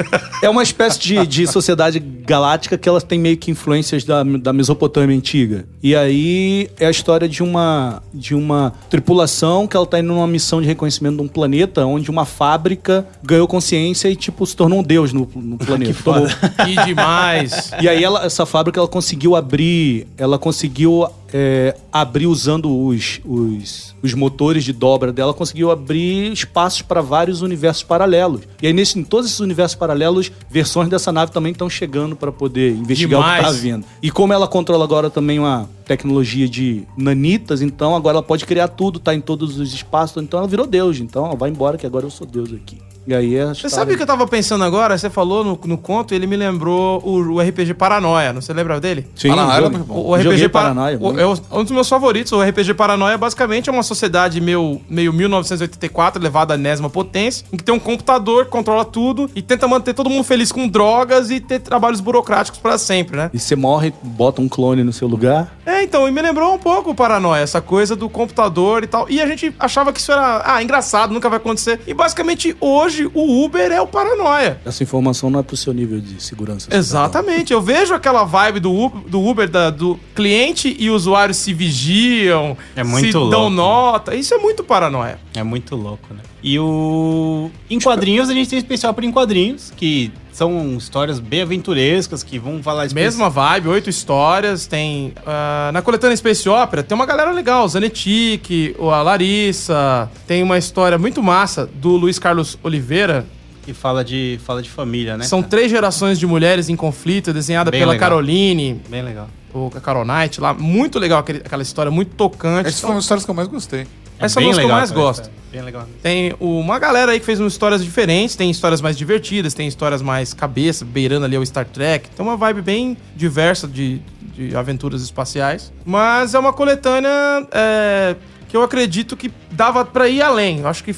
[0.43, 4.51] é uma espécie de, de sociedade galáctica que ela tem meio que influências da, da
[4.51, 5.65] Mesopotâmia antiga.
[5.83, 10.25] E aí é a história de uma, de uma tripulação que ela tá indo numa
[10.27, 14.79] missão de reconhecimento de um planeta onde uma fábrica ganhou consciência e, tipo, se tornou
[14.79, 15.95] um deus no, no planeta.
[16.03, 16.27] Tomou-
[16.65, 17.71] Que demais.
[17.81, 23.95] E aí ela, essa fábrica ela conseguiu abrir, ela conseguiu é, abrir usando os, os,
[24.01, 28.41] os motores de dobra dela, conseguiu abrir espaços para vários universos paralelos.
[28.61, 32.31] E aí nesse, em todos esses universos paralelos, versões dessa nave também estão chegando para
[32.31, 33.45] poder investigar o que Demais.
[33.45, 33.85] tá vindo.
[34.01, 38.67] E como ela controla agora também uma tecnologia de nanitas, então agora ela pode criar
[38.67, 40.99] tudo, tá em todos os espaços, então ela virou Deus.
[40.99, 42.77] Então ó, vai embora que agora eu sou Deus aqui.
[43.09, 44.95] E aí é a Você sabe o que eu tava pensando agora?
[44.95, 48.31] Você falou no, no conto, ele me lembrou o, o RPG Paranoia.
[48.31, 49.07] Não você lembra dele?
[49.15, 49.95] Sim, Paranoia era jogo- muito bom.
[49.95, 51.25] O, o RPG Joguei Pa- Paranoia, o- é
[51.57, 52.31] um dos meus favoritos.
[52.33, 57.57] O RPG Paranoia basicamente é uma sociedade meio, meio 1984, levada à enésima potência, em
[57.57, 61.31] que tem um computador que controla tudo e tenta manter todo mundo feliz com drogas
[61.31, 63.31] e ter trabalhos burocráticos pra sempre, né?
[63.33, 65.51] E você morre, bota um clone no seu lugar.
[65.65, 69.07] É, então, e me lembrou um pouco o Paranoia, essa coisa do computador e tal.
[69.09, 71.79] E a gente achava que isso era, ah, engraçado, nunca vai acontecer.
[71.87, 74.59] E basicamente hoje o Uber é o Paranoia.
[74.65, 76.67] Essa informação não é pro seu nível de segurança.
[76.75, 77.53] Exatamente.
[77.53, 82.57] Eu vejo aquela vibe do Uber, do, Uber da- do cliente e usuário se vigiam,
[82.75, 83.55] É muito se louco, dão né?
[83.55, 84.15] nota.
[84.15, 85.19] Isso é muito paranoia.
[85.35, 86.19] É muito louco, né?
[86.41, 87.49] E o.
[87.69, 92.39] Em quadrinhos, a gente tem especial para em quadrinhos, que são histórias bem aventurescas, que
[92.39, 94.65] vão falar espe- Mesma vibe, oito histórias.
[94.65, 95.13] Tem.
[95.25, 97.65] ah, na coletânea Space Opera tem uma galera legal.
[97.65, 100.09] O Zanetic, o- a Larissa.
[100.25, 103.25] Tem uma história muito massa do Luiz Carlos Oliveira.
[103.65, 105.25] que fala de, fala de família, né?
[105.25, 105.49] São cara?
[105.51, 108.09] três gerações de mulheres em conflito, desenhada Bem pela legal.
[108.09, 109.29] Caroline, Bem legal.
[109.53, 110.53] ou a Carol Knight lá.
[110.55, 112.69] Muito legal aquele- aquela história, muito tocante.
[112.69, 113.85] Essas foram as histórias que eu mais gostei.
[114.19, 115.21] Essa é uma das que eu legal mais gosto.
[115.23, 115.87] história, Bem legal.
[116.03, 120.01] Tem uma galera aí que fez umas histórias diferentes, tem histórias mais divertidas, tem histórias
[120.01, 122.09] mais cabeça, beirando ali o Star Trek.
[122.09, 123.99] Tem uma vibe bem diversa de,
[124.35, 125.71] de aventuras espaciais.
[125.83, 127.09] Mas é uma coletânea
[127.51, 128.15] é,
[128.47, 130.59] que eu acredito que dava pra ir além.
[130.59, 130.95] Eu acho que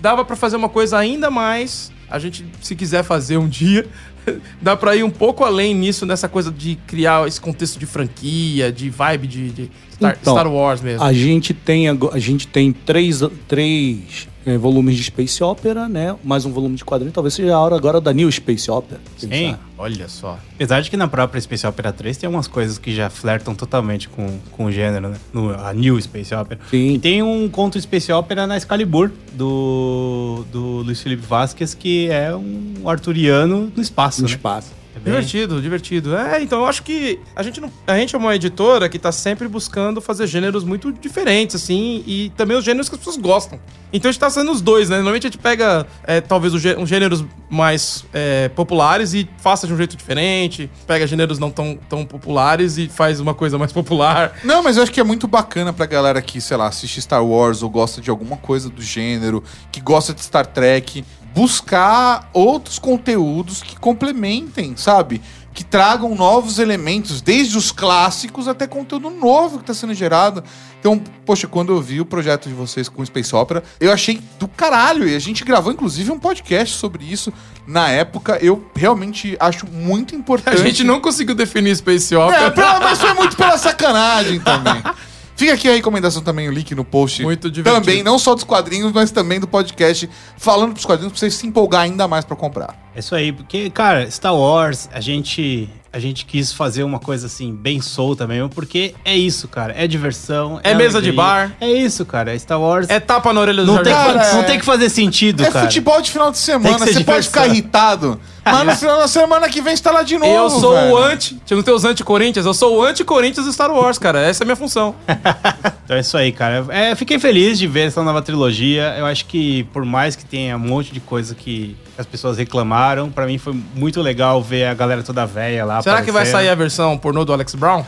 [0.00, 1.90] dava pra fazer uma coisa ainda mais.
[2.10, 3.86] A gente, se quiser fazer um dia,
[4.60, 8.72] dá pra ir um pouco além nisso, nessa coisa de criar esse contexto de franquia,
[8.72, 11.02] de vibe de, de Star, Então, Star Wars mesmo.
[11.04, 16.16] A gente tem, a gente tem três, três eh, volumes de Space Opera, né?
[16.24, 17.12] Mais um volume de quadrinho.
[17.12, 19.00] Talvez seja a hora agora da New Space Opera.
[19.18, 19.28] Sim.
[19.28, 19.60] Pensar.
[19.76, 20.38] Olha só.
[20.54, 24.08] Apesar de que na própria Space Opera 3 tem umas coisas que já flertam totalmente
[24.08, 25.16] com, com o gênero, né?
[25.32, 26.60] No, a New Space Opera.
[26.70, 26.94] Sim.
[26.94, 32.34] E tem um conto Space Opera na Excalibur, do, do Luiz Felipe Vasquez, que é
[32.34, 34.34] um arturiano no espaço, No né?
[34.34, 34.68] espaço.
[34.96, 36.16] É bem- Divertido, divertido.
[36.16, 39.12] É, então eu acho que a gente não, a gente é uma editora que tá
[39.12, 43.60] sempre buscando fazer gêneros muito diferentes, assim, e também os gêneros que as pessoas gostam.
[43.92, 44.96] Então a gente tá fazendo os dois, né?
[44.96, 49.72] Normalmente a gente pega, é, talvez, os uns gêneros mais é, populares e faça de
[49.72, 54.32] um jeito diferente, pega gêneros não tão, tão populares e faz uma coisa mais popular.
[54.42, 57.24] Não, mas eu acho que é muito bacana pra galera que, sei lá, assiste Star
[57.24, 61.04] Wars ou gosta de alguma coisa do gênero, que gosta de Star Trek,
[61.36, 65.20] buscar outros conteúdos que complementem, sabe?
[65.52, 70.42] Que tragam novos elementos, desde os clássicos até conteúdo novo que tá sendo gerado.
[70.80, 74.20] Então, poxa, quando eu vi o projeto de vocês com o Space Opera, eu achei
[74.38, 75.06] do caralho.
[75.06, 77.30] E a gente gravou, inclusive, um podcast sobre isso
[77.66, 78.38] na época.
[78.40, 80.58] Eu realmente acho muito A importante.
[80.62, 82.50] gente não conseguiu definir Space É, Opera.
[82.50, 84.82] pela- mas foi muito pela sacanagem também.
[85.36, 87.22] Fica aqui a recomendação também, o link no post.
[87.22, 87.84] Muito divertido.
[87.84, 90.08] Também, não só dos quadrinhos, mas também do podcast,
[90.38, 92.74] falando dos quadrinhos pra vocês se empolgar ainda mais pra comprar.
[92.94, 97.26] É isso aí, porque, cara, Star Wars, a gente, a gente quis fazer uma coisa
[97.26, 99.74] assim, bem solta mesmo, porque é isso, cara.
[99.76, 100.58] É diversão.
[100.64, 101.54] É mesa de bar.
[101.60, 102.34] É isso, cara.
[102.34, 102.88] É Star Wars.
[102.88, 103.98] É tapa na orelha do não, tem que.
[103.98, 105.66] Cara, não é- tem que fazer sentido, é cara.
[105.66, 107.42] futebol de final de semana, que você ser pode diversão.
[107.42, 110.32] ficar irritado, mas no final da semana que vem você tá lá de novo.
[110.32, 110.92] Eu sou velho.
[110.92, 111.40] o anti.
[111.50, 114.20] Não tem os anti-Corinthians, eu sou o anti-Corinthians do Star Wars, cara.
[114.20, 114.94] Essa é a minha função.
[115.86, 116.66] Então é isso aí, cara.
[116.70, 118.96] É, fiquei feliz de ver essa nova trilogia.
[118.98, 123.08] Eu acho que, por mais que tenha um monte de coisa que as pessoas reclamaram,
[123.08, 125.80] pra mim foi muito legal ver a galera toda velha lá.
[125.80, 126.32] Será que vai aparecendo.
[126.32, 127.84] sair a versão pornô do Alex Brown?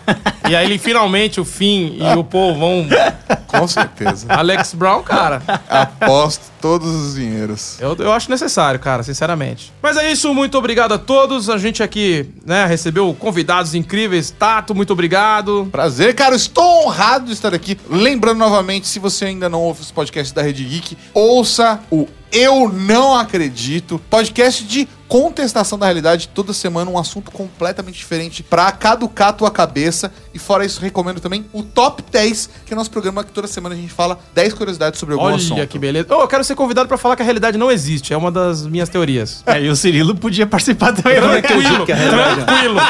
[0.49, 2.87] e aí ele finalmente, o Finn e o Paul vão.
[3.49, 4.27] Com certeza.
[4.29, 5.43] Alex Brown, cara.
[5.69, 7.81] Aposto todos os dinheiros.
[7.81, 9.73] Eu, eu acho necessário, cara, sinceramente.
[9.83, 11.51] Mas é isso, muito obrigado a todos.
[11.51, 14.31] A gente aqui, né, recebeu convidados incríveis.
[14.31, 15.69] Tato, muito obrigado.
[15.71, 16.37] Prazer, cara.
[16.37, 17.77] Estou honrado de estar aqui.
[17.91, 22.69] Lembrando novamente, se você ainda não ouve os podcasts da Rede Geek, ouça o Eu
[22.69, 26.29] Não Acredito, podcast de contestação da realidade.
[26.29, 30.13] Toda semana um assunto completamente diferente pra caducar a tua cabeça.
[30.35, 33.75] E fora isso, recomendo também o Top 10, que é nosso programa que toda semana
[33.75, 35.67] a gente fala 10 curiosidades sobre algum Olha assunto.
[35.67, 36.07] que beleza.
[36.11, 38.13] Oh, eu quero ser convidado pra falar que a realidade não existe.
[38.13, 39.43] É uma das minhas teorias.
[39.47, 41.19] É, e o Cirilo podia participar também.
[41.19, 42.81] Tranquilo, tranquilo.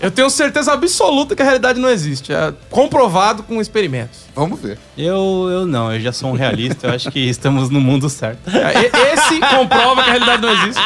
[0.00, 2.32] Eu tenho certeza absoluta que a realidade não existe.
[2.32, 4.20] É comprovado com experimentos.
[4.34, 4.78] Vamos ver.
[4.96, 6.86] Eu, eu não, eu já sou um realista.
[6.86, 8.48] Eu acho que estamos no mundo certo.
[8.48, 10.82] É, Esse comprova que a realidade não existe.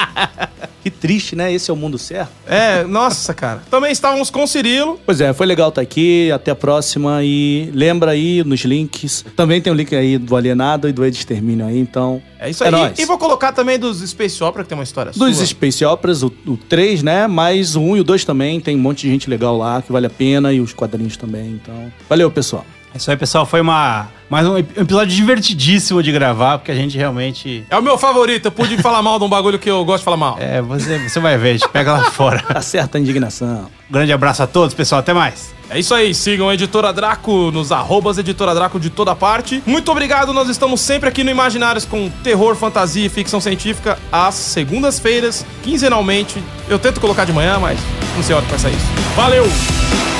[0.83, 1.53] Que triste, né?
[1.53, 2.33] Esse é o mundo certo.
[2.45, 3.63] É, nossa, cara.
[3.71, 4.99] Também estávamos com o Cirilo.
[5.07, 6.31] Pois é, foi legal estar aqui.
[6.33, 7.21] Até a próxima.
[7.23, 9.25] E lembra aí nos links.
[9.37, 12.21] Também tem o link aí do Alienado e do Extermínio aí, então.
[12.39, 12.73] É isso É aí.
[12.73, 12.99] nóis.
[12.99, 15.47] E vou colocar também dos Space Opera, que tem uma história Dos sua.
[15.47, 17.29] Space Operas, o, o 3, né?
[17.29, 18.59] Mas o 1 e o 2 também.
[18.59, 20.53] Tem um monte de gente legal lá que vale a pena.
[20.53, 21.61] E os quadrinhos também.
[21.63, 22.67] Então, valeu, pessoal.
[22.95, 23.47] É isso aí, pessoal.
[23.47, 27.65] Foi uma, mais um ep- episódio divertidíssimo de gravar, porque a gente realmente.
[27.71, 28.47] É o meu favorito.
[28.47, 30.37] Eu pude falar mal de um bagulho que eu gosto de falar mal.
[30.39, 32.45] É, você, você vai ver, a gente pega lá fora.
[32.55, 33.67] Acerta a indignação.
[33.91, 34.99] Grande abraço a todos, pessoal.
[34.99, 35.55] Até mais.
[35.71, 39.63] É isso aí, sigam a Editora Draco nos arrobas Editora Draco de toda parte.
[39.65, 44.35] Muito obrigado, nós estamos sempre aqui no Imaginários com terror, fantasia e ficção científica às
[44.35, 46.43] segundas-feiras, quinzenalmente.
[46.69, 47.81] Eu tento colocar de manhã, mas
[48.15, 48.87] não sei a hora que vai sair isso.
[49.17, 50.12] Valeu!